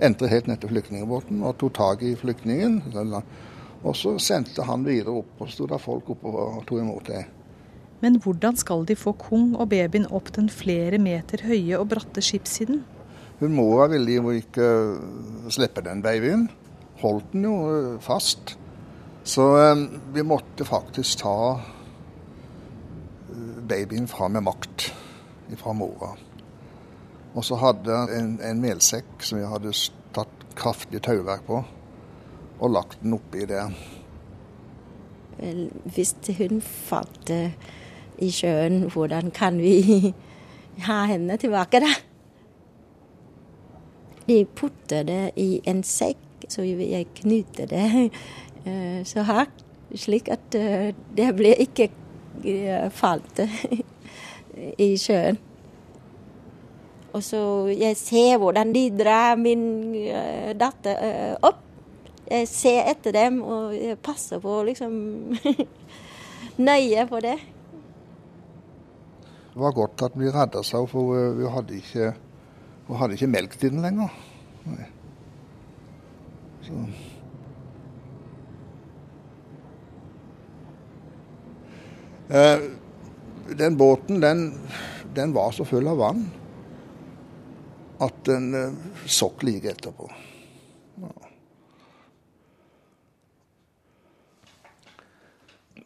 endte 0.00 0.30
helt 0.30 0.46
ned 0.48 0.60
til 0.62 0.70
flyktningbåten 0.72 1.42
og 1.44 1.58
tok 1.60 1.74
tak 1.76 2.04
i 2.06 2.14
flyktningen. 2.16 2.78
Og 3.80 3.96
så 3.96 4.14
sendte 4.20 4.64
han 4.68 4.84
videre 4.86 5.18
opp, 5.22 5.34
og 5.40 5.50
sto 5.52 5.66
der 5.68 5.80
folk 5.80 6.08
oppe 6.14 6.30
og 6.30 6.62
tok 6.68 6.84
imot 6.84 7.10
det. 7.10 7.24
Men 8.00 8.16
hvordan 8.20 8.56
skal 8.56 8.86
de 8.88 8.96
få 8.96 9.12
Kung 9.20 9.52
og 9.56 9.68
babyen 9.72 10.06
opp 10.08 10.30
den 10.36 10.48
flere 10.52 11.00
meter 11.00 11.44
høye 11.44 11.76
og 11.76 11.90
bratte 11.92 12.24
skipssiden? 12.24 12.84
Hun 13.40 13.54
mora 13.56 13.86
ville 13.88 14.18
jo 14.18 14.30
ikke 14.36 14.64
slippe 15.48 15.80
den 15.84 16.02
babyen. 16.04 16.50
Holdt 17.00 17.30
den 17.32 17.46
jo 17.48 17.54
eh, 17.72 18.00
fast. 18.04 18.58
Så 19.24 19.46
eh, 19.56 19.86
vi 20.12 20.24
måtte 20.28 20.66
faktisk 20.68 21.22
ta 21.22 21.60
eh, 23.30 23.62
babyen 23.68 24.08
fra 24.08 24.28
med 24.28 24.44
makt 24.44 24.90
fra 25.56 25.72
mora. 25.72 26.12
Og 27.34 27.44
så 27.46 27.56
hadde 27.62 27.96
en, 28.18 28.36
en 28.44 28.60
melsekk 28.60 29.24
som 29.24 29.40
vi 29.40 29.48
hadde 29.48 29.72
tatt 30.14 30.44
kraftig 30.58 31.00
tauverk 31.06 31.46
på, 31.46 31.62
og 32.60 32.70
lagt 32.74 33.00
den 33.02 33.16
oppi 33.16 33.46
der. 33.48 33.72
Hvis 35.94 36.12
hun 36.36 36.60
falt 36.60 37.32
i 38.20 38.30
sjøen, 38.34 38.90
hvordan 38.92 39.30
kan 39.34 39.58
vi 39.62 40.12
ha 40.88 41.04
henne 41.08 41.38
tilbake, 41.40 41.80
da? 41.82 42.09
De 44.30 44.44
putter 44.46 45.02
det 45.08 45.22
i 45.42 45.58
en 45.66 45.82
sekk, 45.82 46.46
så 46.50 46.62
jeg 46.62 47.08
knyter 47.18 47.66
det 47.70 47.86
eh, 48.66 49.00
så 49.08 49.24
hardt, 49.26 49.64
slik 49.98 50.30
at 50.30 50.54
eh, 50.54 50.92
det 51.16 51.32
blir 51.34 51.58
ikke 51.58 51.88
eh, 52.46 52.86
falt 52.94 53.42
i 54.86 54.92
sjøen. 55.00 55.40
Og 57.10 57.24
så 57.26 57.40
jeg 57.74 57.96
ser 57.98 58.38
hvordan 58.38 58.70
de 58.70 58.84
drar 58.94 59.34
min 59.34 59.64
datter 60.54 61.34
opp. 61.42 61.64
Jeg 62.30 62.46
ser 62.46 62.86
etter 62.92 63.16
dem 63.16 63.40
og 63.42 63.74
jeg 63.74 63.98
passer 63.98 64.38
på 64.38 64.60
liksom 64.68 64.92
nøye 66.68 67.08
på 67.10 67.22
det. 67.24 67.34
Det 69.50 69.58
var 69.58 69.74
godt 69.74 70.06
at 70.06 70.14
vi 70.14 70.30
redda 70.30 70.62
seg, 70.62 70.86
for 70.92 71.18
vi 71.34 71.50
hadde 71.50 71.80
ikke, 71.82 72.12
vi 72.90 72.98
hadde 72.98 73.16
ikke 73.16 73.30
melk 73.30 73.56
til 73.60 73.74
den 73.74 73.84
lenger. 73.84 74.10
Eh, 82.30 82.66
den 83.58 83.76
båten, 83.78 84.20
den, 84.22 84.44
den 85.16 85.34
var 85.34 85.50
så 85.54 85.66
full 85.66 85.88
av 85.90 85.98
vann 85.98 86.28
at 88.00 88.22
den 88.24 88.54
uh, 88.54 88.76
sokk 89.04 89.42
like 89.44 89.68
etterpå. 89.74 90.06
Ja. 91.02 91.10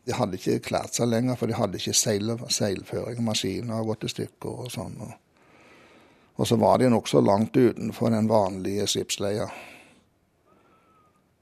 De 0.04 0.14
hadde 0.14 0.38
ikke 0.38 0.60
klart 0.68 0.94
seg 0.94 1.08
lenger, 1.10 1.38
for 1.40 1.50
de 1.50 1.56
hadde 1.58 1.80
ikke 1.80 1.96
seil, 1.96 2.36
seilføring. 2.52 3.24
Maskiner 3.24 3.80
har 3.80 3.88
gått 3.88 4.06
i 4.06 4.12
stykker 4.12 4.66
og 4.66 4.70
sånn. 4.70 4.98
Og, 5.00 5.16
og 6.34 6.48
så 6.48 6.56
var 6.58 6.78
de 6.78 6.90
nokså 6.90 7.20
langt 7.20 7.56
utenfor 7.56 8.10
den 8.10 8.28
vanlige 8.28 8.86
skipsleia. 8.90 9.46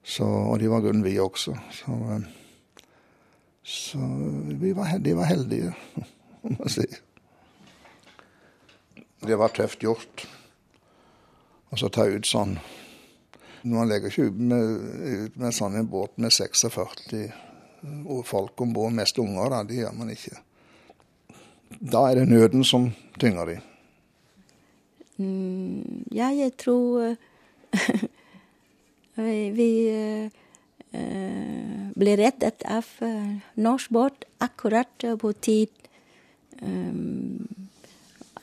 Så, 0.02 0.26
og 0.26 0.58
de 0.60 0.68
var 0.68 0.82
grunn 0.84 1.04
vi 1.04 1.14
også. 1.22 1.54
Så, 1.72 1.96
eh, 2.12 2.84
så 3.62 3.98
vi 4.60 4.74
var, 4.76 4.98
de 4.98 5.16
var 5.16 5.30
heldige, 5.30 5.72
må 6.42 6.56
man 6.58 6.72
si. 6.72 6.86
Det 9.22 9.38
var 9.38 9.54
tøft 9.54 9.82
gjort. 9.82 10.26
Og 11.70 11.78
så 11.78 11.88
ta 11.88 12.04
ut 12.10 12.26
sånn 12.28 12.58
Man 13.62 13.86
legger 13.86 14.10
ikke 14.10 14.24
ut 14.26 14.38
med, 14.42 15.36
med 15.38 15.54
sånn 15.54 15.76
en 15.78 15.86
båt 15.86 16.16
med 16.18 16.34
46 16.34 16.72
folk 18.26 18.60
om 18.60 18.72
bord, 18.74 18.90
mest 18.92 19.18
unger, 19.22 19.50
da. 19.54 19.60
Det 19.62 19.76
gjør 19.78 19.92
man 19.94 20.10
ikke. 20.10 20.34
Da 21.78 22.08
er 22.08 22.18
det 22.18 22.24
nøden 22.28 22.64
som 22.66 22.88
tynger 23.22 23.46
de. 23.46 23.60
Mm, 25.20 26.04
ja, 26.14 26.30
jeg 26.32 26.54
tror 26.60 27.16
vi 29.58 29.70
uh, 29.92 30.30
ble 31.92 32.16
reddet 32.20 32.64
av 32.68 32.88
norsk 33.60 33.92
båt 33.92 34.24
akkurat 34.44 35.06
på 35.20 35.32
tid. 35.40 35.72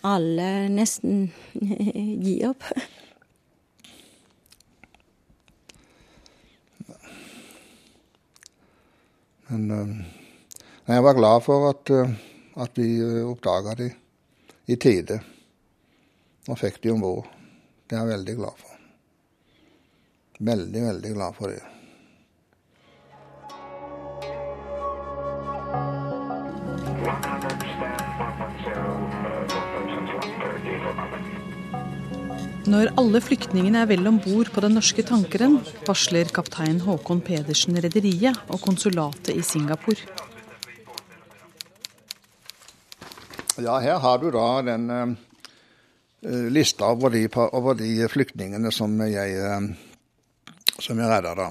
Alle 0.05 0.47
nesten 0.73 1.27
gir 2.25 2.49
opp. 2.49 2.65
Men 9.49 10.05
jeg 10.85 11.03
var 11.05 11.17
glad 11.17 11.43
for 11.45 11.69
at, 11.69 11.91
at 12.65 12.77
vi 12.77 12.95
eh, 13.01 13.25
oppdaga 13.25 13.75
det 13.77 13.91
i 14.69 14.77
tide 14.77 15.19
og 16.49 16.57
fikk 16.57 16.81
de 16.83 16.93
om 16.93 17.03
bord. 17.03 17.27
Det 17.85 17.97
er 17.97 18.05
jeg 18.05 18.13
veldig 18.15 18.37
glad 18.41 18.61
for. 18.61 18.77
Veldig, 20.39 20.81
veldig 20.87 21.11
glad 21.13 21.37
for 21.37 21.53
det. 21.53 21.65
Når 32.69 32.91
alle 33.01 33.19
flyktningene 33.23 33.81
er 33.81 33.87
vel 33.89 34.05
om 34.05 34.19
bord 34.21 34.51
på 34.53 34.61
den 34.61 34.75
norske 34.77 35.01
tankeren, 35.05 35.57
varsler 35.87 36.29
kaptein 36.33 36.77
Håkon 36.85 37.21
Pedersen 37.25 37.79
rederiet 37.81 38.37
og 38.47 38.61
konsulatet 38.61 39.33
i 39.33 39.41
Singapore. 39.45 40.05
Ja, 43.59 43.79
her 43.81 43.97
har 43.99 44.21
du 44.21 44.29
da 44.31 44.45
den 44.63 44.85
eh, 44.93 45.17
lista 46.21 46.83
over 46.83 47.09
de, 47.09 47.27
over 47.35 47.73
de, 47.73 48.07
flyktningene 48.09 48.71
som 48.71 49.01
jeg, 49.01 49.35
uh, 49.39 49.69
som 50.79 50.99
jeg 50.99 51.09
redda, 51.09 51.35
da. 51.35 51.49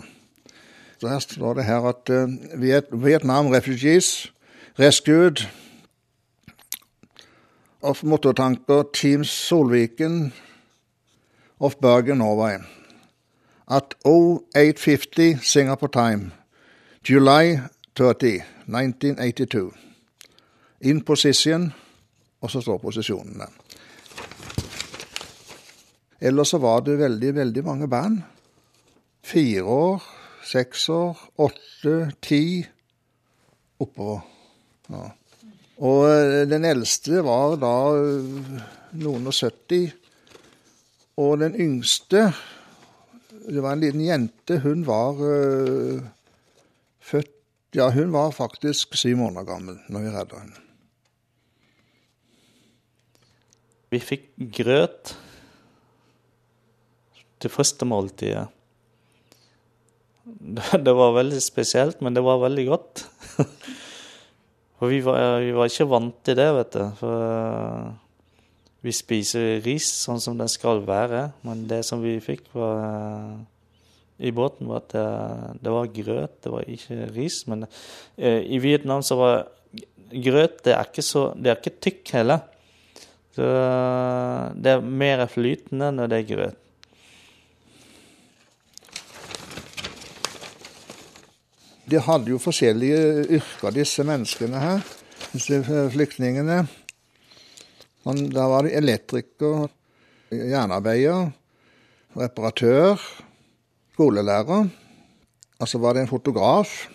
Så 0.98 1.08
her 1.08 1.18
står 1.18 1.54
det 1.54 1.64
her 1.64 1.88
at 1.88 2.10
uh, 2.10 3.02
Vietnam 3.04 3.46
refugees 3.46 4.32
rescued 4.78 5.46
of 7.82 8.02
motortanker 8.02 8.82
Team 8.92 9.24
Solviken 9.24 10.32
of 11.60 11.76
Bergen, 11.80 12.18
Norway. 12.18 12.58
At 13.70 13.94
0850 14.04 15.38
Singapore 15.42 15.90
time, 15.92 16.32
July 17.08 17.58
30, 17.94 18.42
1982. 18.66 19.72
In 20.80 21.00
position, 21.00 21.72
og 22.40 22.50
så 22.50 22.60
står 22.60 22.78
posisjonene. 22.78 23.46
Ellers 26.18 26.50
så 26.50 26.58
var 26.58 26.82
det 26.86 26.98
veldig, 26.98 27.34
veldig 27.36 27.62
mange 27.66 27.88
band. 27.90 28.22
Fire 29.22 29.62
år, 29.62 30.02
seks 30.46 30.88
år, 30.90 31.20
åtte, 31.38 31.94
ti 32.24 32.42
oppover. 33.78 34.24
Ja. 34.90 35.04
Og 35.78 36.04
eh, 36.10 36.42
den 36.50 36.66
eldste 36.66 37.22
var 37.22 37.54
da 37.62 37.74
eh, 37.94 38.66
noen 38.98 39.30
og 39.30 39.36
70. 39.36 39.92
Og 41.22 41.38
den 41.42 41.54
yngste, 41.58 42.28
det 43.46 43.62
var 43.62 43.76
en 43.76 43.82
liten 43.82 44.02
jente, 44.02 44.60
hun 44.62 44.84
var 44.86 45.18
uh, 45.18 45.98
født 47.02 47.34
Ja, 47.76 47.90
hun 47.92 48.14
var 48.14 48.30
faktisk 48.32 48.94
syv 48.96 49.18
måneder 49.20 49.44
gammel 49.44 49.80
når 49.92 50.04
vi 50.04 50.12
redda 50.14 50.38
henne. 50.40 50.62
Vi 53.92 54.00
fikk 54.00 54.30
grøt 54.56 55.12
til 57.38 57.52
første 57.52 57.88
måltidet. 57.88 58.46
Det 60.86 60.94
var 60.94 61.16
veldig 61.16 61.40
spesielt, 61.42 62.02
men 62.04 62.14
det 62.14 62.24
var 62.24 62.42
veldig 62.42 62.66
godt. 62.68 63.04
For 64.78 64.92
vi 64.92 65.00
var, 65.02 65.40
vi 65.42 65.54
var, 65.56 65.70
ikke 65.70 65.88
vant 65.90 66.18
til 66.26 66.36
det, 66.38 66.48
vet 66.54 66.74
du. 66.76 66.82
For 67.00 67.22
eh, 67.26 67.86
vi 68.86 68.92
spiser 68.94 69.56
ris 69.64 69.88
sånn 70.04 70.20
som 70.22 70.36
det 70.38 70.46
skal 70.52 70.84
være. 70.86 71.24
Men 71.48 71.64
det 71.70 71.80
som 71.88 72.04
vi 72.04 72.14
fikk 72.22 72.44
var, 72.54 72.84
eh, 72.84 74.28
i 74.28 74.34
båten, 74.34 74.68
var 74.70 74.84
at 74.84 74.94
det, 74.94 75.08
det, 75.64 75.72
var 75.74 75.90
grøt, 75.96 76.36
det 76.44 76.52
var 76.54 76.70
ikke 76.70 77.08
ris. 77.16 77.40
Men 77.50 77.66
i 78.18 78.60
Vietnam 78.62 79.02
så 79.06 79.18
var 79.18 79.34
grøt 80.10 80.62
det 80.66 80.72
er 80.74 80.88
ikke 80.88 81.04
så 81.04 81.28
Det 81.36 81.50
er 81.50 81.58
ikke 81.58 81.82
tykk 81.88 82.14
heller. 82.16 82.46
Så 83.34 83.50
det 84.58 84.72
er 84.72 84.82
mer 85.02 85.26
flytende 85.30 85.92
når 85.94 86.10
det 86.10 86.18
er 86.18 86.30
grøt. 86.32 86.67
De 91.88 92.00
hadde 92.04 92.28
jo 92.28 92.38
forskjellige 92.40 93.24
yrker, 93.38 93.72
disse 93.72 94.04
menneskene 94.04 94.60
her. 94.60 94.82
Disse 95.32 95.62
flyktningene. 95.92 96.62
Da 98.04 98.44
var 98.48 98.64
det 98.64 98.76
elektriker, 98.76 99.68
jernarbeider, 100.32 101.30
reparatør, 102.16 103.00
skolelærer. 103.94 104.68
Og 105.58 105.68
så 105.68 105.80
var 105.82 105.96
det 105.96 106.04
en 106.04 106.12
fotograf, 106.12 106.86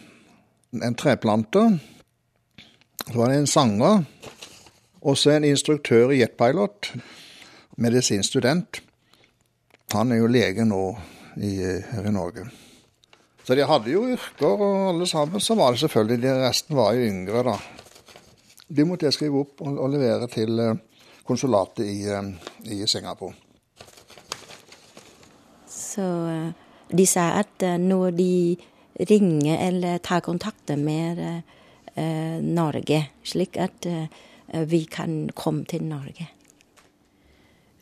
en 0.73 0.95
treplanter. 0.95 1.77
Så 3.09 3.17
var 3.17 3.33
det 3.33 3.41
en 3.41 3.47
sanger. 3.47 4.03
Og 5.01 5.17
så 5.17 5.33
en 5.35 5.43
instruktør 5.43 6.13
i 6.13 6.21
jetpilot. 6.21 6.93
Medisinstudent. 7.77 8.83
Han 9.93 10.11
er 10.11 10.21
jo 10.21 10.29
lege 10.29 10.65
nå 10.65 10.83
i, 11.37 11.57
her 11.59 12.07
i 12.07 12.13
Norge. 12.13 12.45
Så 13.43 13.55
de 13.55 13.65
hadde 13.67 13.91
jo 13.91 14.05
yrker, 14.07 14.53
og 14.55 14.89
alle 14.93 15.07
sammen. 15.07 15.41
Så 15.43 15.55
var 15.59 15.73
det 15.73 15.83
selvfølgelig 15.83 16.23
de 16.23 16.33
resten 16.45 16.77
var 16.79 16.95
jo 16.95 17.07
yngre, 17.09 17.43
da. 17.43 17.57
De 18.73 18.85
måtte 18.87 19.09
jeg 19.09 19.17
skrive 19.17 19.43
opp 19.43 19.61
og, 19.65 19.75
og 19.83 19.89
levere 19.91 20.29
til 20.31 20.59
eh, 20.63 20.77
konsulatet 21.27 21.83
i, 21.85 21.97
eh, 22.07 22.29
i, 22.71 22.77
Singapore. 22.87 23.35
Så 25.67 26.05
eh, 26.31 26.53
de 26.95 27.07
sa 27.09 27.33
at 27.41 27.65
når 27.79 28.15
de 28.15 28.33
ringer 29.09 29.59
eller 29.67 29.99
tar 30.05 30.21
kontakt 30.21 30.69
med 30.77 31.19
uh, 31.97 32.37
Norge, 32.41 32.99
slik 33.25 33.57
at 33.57 33.87
uh, 33.89 34.05
vi 34.69 34.83
kan 34.85 35.31
komme 35.33 35.65
til 35.65 35.83
Norge. 35.83 36.27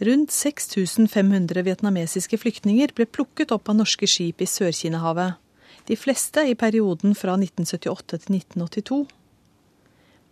Rundt 0.01 0.31
6500 0.31 1.65
vietnamesiske 1.67 2.39
flyktninger 2.39 2.95
ble 2.95 3.05
plukket 3.05 3.51
opp 3.51 3.69
av 3.69 3.81
norske 3.81 4.07
skip 4.07 4.41
i 4.41 4.47
Sør-Kina-havet 4.47 5.40
de 5.87 5.97
fleste 5.97 6.43
i 6.47 6.55
perioden 6.55 7.15
fra 7.17 7.37
1978 7.37 8.19
til 8.25 8.37
1982. 8.37 8.99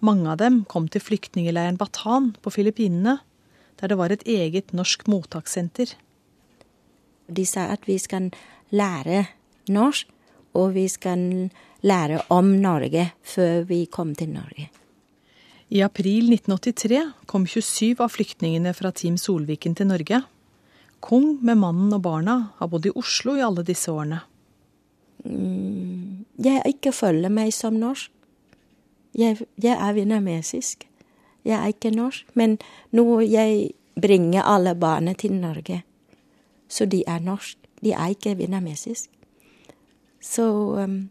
Mange 0.06 0.30
av 0.32 0.38
dem 0.40 0.62
kom 0.70 0.88
til 0.88 1.04
flyktningeleiren 1.04 1.80
Batan 1.80 2.32
på 2.44 2.54
Filippinene, 2.56 3.18
der 3.80 3.92
det 3.92 3.98
var 4.00 4.14
et 4.14 4.26
eget 4.28 4.74
norsk 4.76 5.08
mottakssenter. 5.12 5.96
De 7.28 7.46
sa 7.46 7.70
at 7.74 7.86
vi 7.88 7.98
skal 8.02 8.30
lære 8.72 9.26
norsk, 9.70 10.08
og 10.58 10.74
vi 10.74 10.88
skal 10.90 11.50
lære 11.86 12.24
om 12.34 12.56
Norge 12.62 13.12
før 13.22 13.68
vi 13.70 13.84
kom 13.86 14.16
til 14.18 14.32
Norge. 14.34 14.70
I 15.70 15.84
april 15.86 16.32
1983 16.34 17.04
kom 17.30 17.46
27 17.46 18.02
av 18.02 18.10
flyktningene 18.10 18.74
fra 18.74 18.90
Team 18.90 19.20
Solviken 19.22 19.76
til 19.78 19.92
Norge. 19.92 20.24
Kong 21.00 21.38
med 21.46 21.60
mannen 21.62 21.94
og 21.94 22.02
barna 22.02 22.40
har 22.58 22.72
bodd 22.72 22.90
i 22.90 22.96
Oslo 22.98 23.38
i 23.38 23.44
alle 23.46 23.62
disse 23.68 23.94
årene. 23.94 24.24
Mm, 25.26 26.26
jeg 26.44 26.62
ikke 26.66 26.92
føler 26.92 27.30
meg 27.30 27.54
som 27.54 27.74
norsk. 27.74 28.12
Jeg, 29.18 29.38
jeg 29.64 29.76
er 29.76 29.94
vietnamesisk. 29.94 30.86
Jeg 31.46 31.56
er 31.62 31.68
ikke 31.74 31.92
norsk. 31.92 32.28
Men 32.34 32.58
nå 32.92 33.20
jeg 33.20 33.72
bringer 34.02 34.42
alle 34.42 34.76
barna 34.76 35.14
til 35.14 35.34
Norge, 35.34 35.84
så 36.70 36.86
de 36.86 37.04
er 37.08 37.20
norsk. 37.20 37.58
De 37.84 37.92
er 37.92 38.08
ikke 38.08 38.38
vietnamesiske. 38.38 39.12
Så 40.22 40.44
um, 40.84 41.10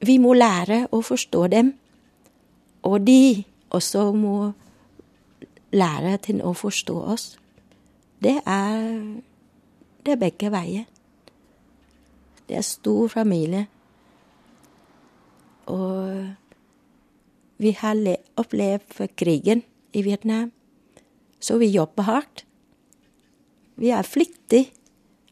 vi 0.00 0.18
må 0.18 0.34
lære 0.34 0.86
å 0.92 1.00
forstå 1.02 1.46
dem. 1.46 1.72
Og 2.82 3.06
de 3.06 3.44
også 3.70 4.12
må 4.12 4.52
lære 5.72 6.16
til 6.22 6.42
å 6.42 6.52
forstå 6.54 6.96
oss. 7.14 7.38
Det 8.22 8.36
er, 8.46 8.82
det 10.06 10.14
er 10.14 10.20
begge 10.20 10.50
veier. 10.52 10.84
Det 12.46 12.56
er 12.56 12.66
stor 12.66 13.08
familie. 13.08 13.66
Og 15.66 16.26
vi 17.58 17.72
har 17.72 17.98
opplevd 18.36 19.08
krigen 19.16 19.62
i 19.92 20.02
Vietnam, 20.02 20.52
så 21.40 21.56
vi 21.58 21.72
jobber 21.72 22.06
hardt. 22.06 22.44
Vi 23.76 23.90
er 23.90 24.02
flittige, 24.02 24.70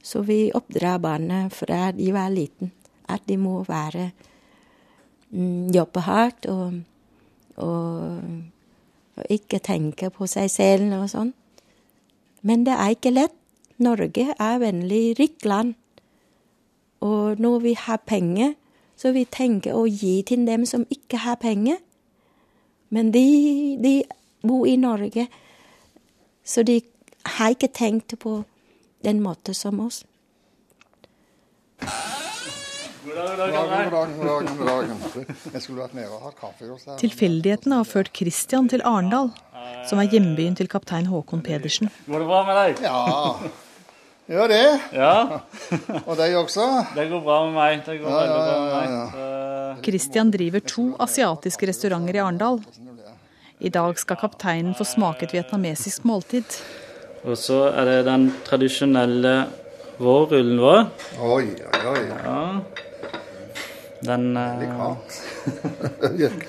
så 0.02 0.20
vi 0.20 0.50
oppdrar 0.54 0.98
barna 0.98 1.48
fra 1.50 1.92
de 1.92 2.10
var 2.12 2.32
liten, 2.32 2.72
at 3.08 3.22
de 3.28 3.36
må 3.36 3.62
være 3.64 4.10
mm, 5.30 5.70
jobbe 5.72 6.00
hardt 6.00 6.46
og, 6.46 6.80
og, 7.56 8.20
og 9.16 9.30
ikke 9.30 9.62
tenke 9.64 10.10
på 10.12 10.28
seg 10.28 10.50
selv 10.52 10.92
og 10.98 11.08
sånn. 11.12 11.32
Men 12.44 12.66
det 12.66 12.76
er 12.76 12.92
ikke 12.92 13.14
lett. 13.14 13.38
Norge 13.80 14.28
er 14.38 14.60
vennlig 14.62 15.16
rikt 15.18 15.48
land. 15.48 15.74
Og 17.05 17.40
når 17.40 17.59
vi 17.61 17.74
har 17.76 18.00
penger, 18.07 18.55
så 18.96 19.12
vi 19.12 19.26
tenker 19.28 19.76
å 19.76 19.84
gi 19.90 20.22
til 20.26 20.46
dem 20.48 20.64
som 20.68 20.86
ikke 20.90 21.20
har 21.24 21.36
penger. 21.42 21.76
Men 22.94 23.11
de, 23.12 23.24
de 23.82 23.94
bor 24.46 24.64
i 24.70 24.76
Norge, 24.80 25.26
så 26.44 26.62
de 26.62 26.80
har 27.36 27.55
ikke 27.55 27.72
tenkt 27.74 28.16
på 28.20 28.42
den 29.05 29.20
måten 29.24 29.57
som 29.57 29.80
oss. 29.84 30.05
Tilfeldighetene 37.00 37.80
har 37.80 37.88
ført 37.88 38.12
Christian 38.16 38.70
til 38.72 38.84
Arendal, 38.84 39.28
som 39.88 40.00
er 40.00 40.09
hjembyen 40.09 40.57
til 40.57 40.70
kaptein 40.72 41.11
Håkon 41.11 41.44
Pedersen. 41.44 41.92
Går 42.09 42.24
det 42.24 42.30
bra 42.30 42.40
med 42.48 42.61
deg? 42.62 42.82
Ja, 42.86 43.34
Gjør 44.25 44.49
det. 44.49 44.66
Ja. 44.97 45.41
Og 46.09 46.14
deg 46.16 46.37
også? 46.39 46.64
Det 46.97 47.09
går 47.11 47.20
bra 47.27 47.43
med 47.45 47.59
meg. 47.59 47.83
Det 47.85 47.99
går 48.01 48.09
ja, 48.09 48.20
veldig 48.22 48.39
bra 48.41 48.57
med 48.62 48.95
meg. 49.18 49.83
Christian 49.85 50.31
driver 50.33 50.64
to 50.64 50.85
asiatiske 51.05 51.68
restauranter 51.68 52.16
i 52.16 52.22
Arendal. 52.25 52.62
I 53.61 53.70
dag 53.72 54.01
skal 54.01 54.18
kapteinen 54.20 54.72
få 54.77 54.87
smake 54.89 55.29
et 55.29 55.37
vietnamesisk 55.37 56.07
måltid. 56.09 56.57
Og 57.25 57.37
så 57.41 57.66
er 57.72 57.89
det 57.89 57.99
den 58.09 58.31
tradisjonelle 58.49 59.35
vårrullen 60.01 60.59
vår. 60.61 60.83
Oi, 61.20 61.47
oi, 61.53 61.85
oi. 61.93 62.03
Ja. 62.25 62.41
Den 64.05 64.37
eh, 64.37 64.59
Delikat. 64.61 65.20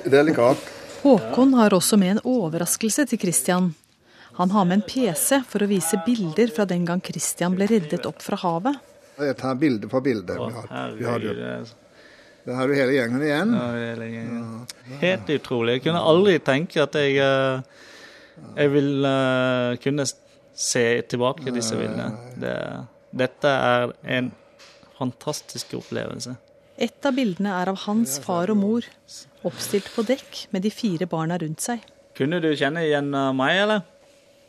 Delikat. 0.15 0.69
Håkon 1.03 1.53
har 1.59 1.75
også 1.75 1.99
med 1.99 2.17
en 2.17 2.23
overraskelse 2.23 3.05
til 3.11 3.21
Christian. 3.21 3.73
Han 4.37 4.51
har 4.51 4.65
med 4.67 4.81
en 4.81 4.85
PC 4.89 5.41
for 5.47 5.63
å 5.63 5.67
vise 5.69 5.97
bilder 6.05 6.51
fra 6.55 6.65
den 6.67 6.83
gang 6.87 7.01
Christian 7.05 7.55
ble 7.55 7.67
reddet 7.71 8.05
opp 8.09 8.21
fra 8.23 8.35
havet. 8.41 8.79
Jeg 9.21 9.37
tar 9.39 9.55
bilde 9.55 9.87
for 9.91 10.03
bilde. 10.03 10.35
Vi 10.35 10.53
har, 10.57 10.67
vi 10.97 11.05
har 11.07 11.19
herregud. 11.19 11.35
det. 11.35 11.43
det 11.43 11.51
er- 11.61 11.83
Der 12.45 12.53
har 12.59 12.67
du 12.67 12.73
hele 12.75 12.91
gjengen 12.93 13.21
igjen. 13.25 13.53
Ja, 13.55 13.67
hele 13.73 14.05
gjengen. 14.11 14.67
Helt 15.01 15.29
utrolig. 15.33 15.73
Jeg 15.79 15.83
kunne 15.87 16.01
aldri 16.11 16.35
tenke 16.45 16.83
at 16.83 16.93
jeg, 16.93 17.15
eh, 17.17 17.61
jeg 18.59 18.69
vil 18.75 19.05
eh, 19.05 19.77
kunne 19.81 20.05
se 20.53 20.83
tilbake 21.09 21.51
disse 21.55 21.73
bildene. 21.79 22.11
Det, 22.37 22.53
dette 23.17 23.47
er 23.47 23.93
en 24.19 24.31
fantastisk 24.99 25.73
opplevelse. 25.79 26.35
Et 26.77 27.05
av 27.07 27.15
bildene 27.15 27.49
er 27.63 27.69
av 27.71 27.77
hans 27.87 28.19
far 28.19 28.51
og 28.51 28.57
mor, 28.57 28.85
oppstilt 29.47 29.89
på 29.95 30.03
dekk 30.05 30.45
med 30.51 30.61
de 30.61 30.69
fire 30.69 31.07
barna 31.07 31.37
rundt 31.41 31.61
seg. 31.65 31.79
Kunne 32.15 32.37
du 32.43 32.51
kjenne 32.55 32.83
igjen 32.85 33.09
eh, 33.15 33.31
meg, 33.33 33.57
eller? 33.63 33.81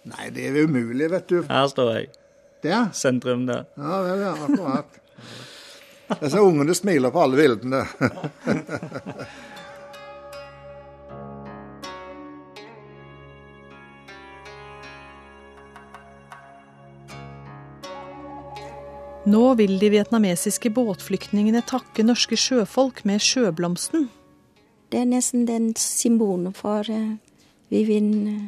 Nei, 0.06 0.28
det 0.30 0.46
er 0.52 0.62
umulig, 0.68 1.10
vet 1.10 1.26
du. 1.32 1.40
Her 1.48 1.66
står 1.70 1.92
jeg. 1.96 2.06
Der. 2.62 2.88
Sentrum 2.94 3.46
der. 3.48 3.66
Ja, 3.76 3.98
vel, 4.06 4.20
ja, 4.22 4.32
akkurat. 4.46 5.02
Jeg 6.06 6.30
ser 6.30 6.46
ungene 6.46 6.74
smiler 6.78 7.10
på 7.10 7.22
alle 7.24 7.36
bildene. 7.40 7.82
Nå 19.26 19.54
vil 19.58 19.80
de 19.82 19.88
vietnamesiske 19.90 20.70
båtflyktningene 20.70 21.64
takke 21.66 22.04
norske 22.06 22.38
sjøfolk 22.38 23.02
med 23.08 23.18
sjøblomsten. 23.26 24.06
Det 24.94 25.00
er 25.02 25.08
nesten 25.10 25.48
den 25.48 25.72
symbolen 25.74 26.54
for 26.54 26.86
uh, 26.86 27.16
eh, 27.74 28.46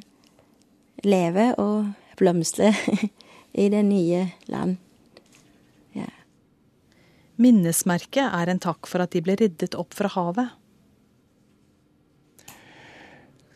leve 1.04 1.52
og 1.60 1.90
blomstre 2.18 2.72
i 3.62 3.68
det 3.72 3.82
nye 3.86 4.24
land. 4.50 4.76
Ja. 5.96 6.08
Minnesmerket 7.36 8.26
er 8.26 8.50
en 8.50 8.62
takk 8.62 8.88
for 8.90 9.04
at 9.04 9.14
de 9.14 9.22
ble 9.24 9.38
reddet 9.40 9.78
opp 9.78 9.94
fra 9.98 10.10
havet. 10.14 10.56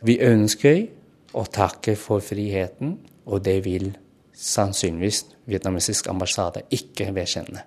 Vi 0.03 0.17
ønsker 0.19 0.87
å 1.33 1.45
takke 1.47 1.95
for 1.99 2.23
friheten, 2.23 2.97
og 3.23 3.45
det 3.45 3.61
vil 3.63 3.93
sannsynligvis 4.35 5.23
vietnamesisk 5.47 6.09
ambassade 6.11 6.65
ikke 6.75 7.13
vedkjenne. 7.15 7.63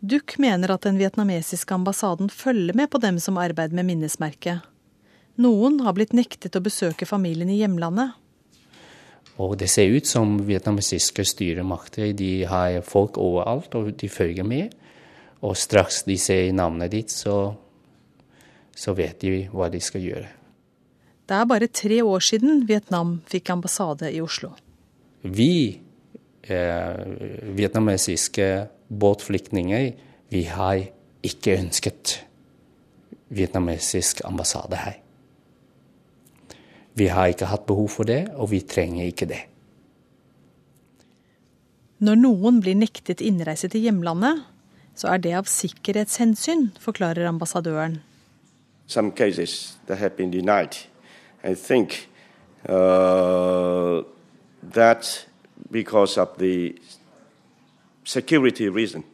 Duck 0.00 0.36
mener 0.38 0.70
at 0.70 0.86
den 0.86 0.98
vietnamesiske 1.00 1.74
ambassaden 1.74 2.30
følger 2.30 2.76
med 2.78 2.90
på 2.90 3.00
dem 3.02 3.18
som 3.20 3.38
arbeider 3.40 3.74
med 3.74 3.88
minnesmerket. 3.90 4.62
Noen 5.38 5.80
har 5.82 5.94
blitt 5.94 6.14
nektet 6.14 6.56
å 6.56 6.62
besøke 6.62 7.06
familien 7.06 7.50
i 7.50 7.58
hjemlandet. 7.58 8.14
Og 9.38 9.54
det 9.58 9.68
ser 9.70 9.92
ut 9.94 10.06
som 10.06 10.34
vietnamesiske 10.48 11.22
styremakter 11.30 12.10
de 12.16 12.42
har 12.50 12.80
folk 12.86 13.18
overalt, 13.22 13.74
og 13.78 13.92
de 14.00 14.10
følger 14.10 14.46
med. 14.46 14.74
Og 15.46 15.54
straks 15.56 16.02
de 16.08 16.16
ser 16.18 16.50
navnet 16.52 16.90
ditt, 16.90 17.14
så, 17.14 17.52
så 18.74 18.94
vet 18.98 19.20
de 19.22 19.44
hva 19.52 19.70
de 19.70 19.80
skal 19.82 20.02
gjøre. 20.02 20.26
Det 21.28 21.36
er 21.36 21.46
bare 21.46 21.68
tre 21.68 22.00
år 22.02 22.24
siden 22.24 22.64
Vietnam 22.66 23.18
fikk 23.28 23.52
ambassade 23.52 24.10
i 24.10 24.20
Oslo. 24.24 24.54
Vi 25.22 25.78
eh, 26.48 27.02
vietnamesiske 27.54 28.48
båtflyktninger, 28.88 29.90
vi 30.32 30.42
har 30.48 30.80
ikke 31.22 31.58
ønsket 31.60 32.22
vietnamesisk 33.28 34.24
ambassade 34.24 34.80
her. 34.80 34.96
Vi 36.98 37.06
har 37.06 37.30
ikke 37.30 37.46
hatt 37.46 37.66
behov 37.66 37.88
for 37.94 38.08
det, 38.08 38.24
og 38.34 38.50
vi 38.50 38.60
trenger 38.66 39.06
ikke 39.06 39.28
det. 39.30 39.42
Når 42.02 42.18
noen 42.18 42.60
blir 42.62 42.78
nektet 42.78 43.22
innreise 43.22 43.70
til 43.70 43.86
hjemlandet, 43.86 44.42
så 44.98 45.12
er 45.14 45.22
det 45.22 45.34
av 45.38 45.46
sikkerhetshensyn, 45.50 46.72
forklarer 46.82 47.28
ambassadøren. 47.30 48.00
Some 48.86 49.12
cases 49.12 49.78
that 49.86 49.98
have 49.98 50.16
been 50.16 50.30
denied. 50.30 50.74
I 51.44 51.54
think 51.54 52.08
uh, 52.68 54.02
that's 54.74 55.26
because 55.70 56.18
of 56.20 56.38
the 56.38 56.74
security 58.04 58.68
reason. 58.68 59.04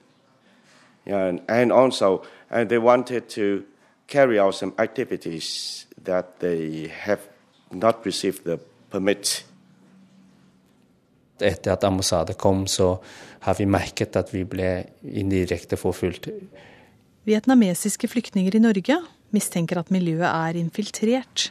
Yeah, 1.07 1.29
and, 1.29 1.41
and 1.49 1.73
also, 1.73 2.25
and 2.51 2.69
they 2.71 2.79
wanted 2.79 3.29
to 3.31 3.65
carry 4.07 4.39
out 4.39 4.55
some 4.55 4.73
activities 4.79 5.87
that 6.05 6.41
they 6.41 6.89
have 6.89 7.21
not 7.75 8.07
received 8.07 8.45
the 8.45 8.59
permit. 8.91 9.45
Etter 11.41 11.75
at 11.75 11.85
ambassaden 11.85 12.39
kom, 12.39 12.67
så 12.67 12.99
har 13.45 13.55
vi 13.59 13.67
merket 13.67 14.17
at 14.17 14.31
vi 14.35 14.45
ble 14.49 14.85
indirekte 15.03 15.77
forfulgt. 15.77 16.31
Vietnamesiske 17.25 18.09
flyktninger 18.09 18.55
i 18.55 18.63
Norge 18.63 19.01
mistenker 19.35 19.81
at 19.81 19.91
miljøet 19.91 20.29
er 20.29 20.61
infiltrert. 20.61 21.51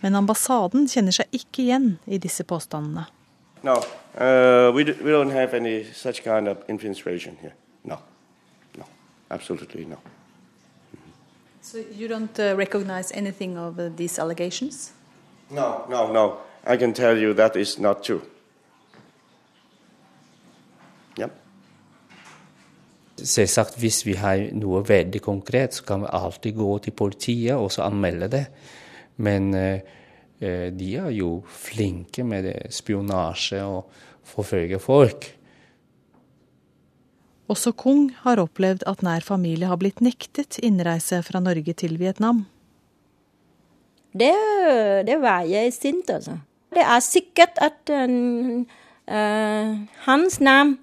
Men 0.00 0.16
ambassaden 0.18 0.88
kjenner 0.90 1.14
seg 1.14 1.32
ikke 1.34 1.64
igjen 1.66 1.96
i 2.06 2.18
disse 2.22 2.44
påstandene. 2.46 3.06
No, 3.66 3.80
uh, 4.20 4.70
we, 4.74 4.84
we 4.84 5.10
don't 5.10 5.32
have 5.32 5.54
any 5.56 5.84
such 5.92 6.22
kind 6.22 6.48
of 6.48 6.58
infiltration 6.68 7.36
here. 7.40 7.54
No, 7.84 7.96
no, 8.78 8.84
absolutely 9.30 9.84
no. 9.84 9.98
So 11.62 11.78
you 11.78 12.06
don't 12.06 12.38
uh, 12.38 12.54
recognize 12.54 13.10
anything 13.12 13.58
of 13.58 13.78
uh, 13.78 13.88
these 13.96 14.20
allegations? 14.20 14.92
No, 15.50 15.86
no, 15.88 16.12
no. 16.12 16.38
I 16.66 16.76
can 16.76 16.92
tell 16.92 17.16
you 17.18 17.34
that 17.34 17.56
is 17.56 17.78
not 17.78 18.02
true. 18.02 18.22
Yep. 21.18 21.30
Selvsagt, 23.16 23.78
hvis 23.78 24.02
vi 24.06 24.16
har 24.18 24.42
noe 24.58 24.82
veldig 24.84 25.22
konkret, 25.24 25.78
så 25.78 25.86
kan 25.86 26.02
vi 26.02 26.10
alltid 26.18 26.58
gå 26.58 26.72
til 26.84 26.96
politiet 26.98 27.54
og 27.54 27.70
så 27.72 27.86
anmelde 27.86 28.28
det. 28.32 28.42
Men 29.22 29.54
eh, 29.54 29.86
eh, 30.40 30.66
de 30.74 30.90
er 30.98 31.14
jo 31.14 31.38
flinke 31.48 32.26
med 32.26 32.44
det, 32.50 32.58
spionasje 32.74 33.62
og 33.64 33.86
forfølge 34.26 34.82
folk. 34.82 35.30
Også 37.46 37.70
Kung 37.78 38.10
har 38.24 38.42
opplevd 38.42 38.82
at 38.90 39.06
nær 39.06 39.22
familie 39.22 39.70
har 39.70 39.78
blitt 39.78 40.02
nektet 40.02 40.58
innreise 40.66 41.22
fra 41.22 41.38
Norge 41.40 41.76
til 41.78 41.94
Vietnam. 42.00 42.44
Det, 44.16 44.32
det 45.06 45.18
var 45.20 45.44
jeg 45.48 45.72
sint, 45.74 46.10
altså. 46.10 46.38
Det 46.72 46.82
er 46.82 47.00
sikkert 47.04 47.58
at 47.62 47.92
uh, 47.92 48.64
hans 50.08 50.40
navn 50.40 50.76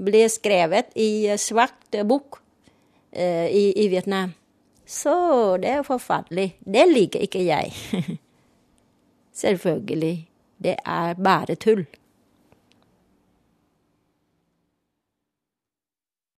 ble 0.00 0.24
skrevet 0.30 0.92
i 0.98 1.30
svart 1.40 1.98
bok 2.08 2.40
uh, 3.16 3.46
i, 3.46 3.70
i 3.76 3.88
Vietnam. 3.92 4.34
Så 4.90 5.56
det 5.62 5.70
er 5.70 5.86
forferdelig. 5.86 6.56
Det 6.66 6.86
liker 6.90 7.22
ikke 7.26 7.44
jeg. 7.46 7.72
Selvfølgelig. 9.42 10.28
Det 10.58 10.76
er 10.84 11.14
bare 11.14 11.54
tull. 11.54 11.86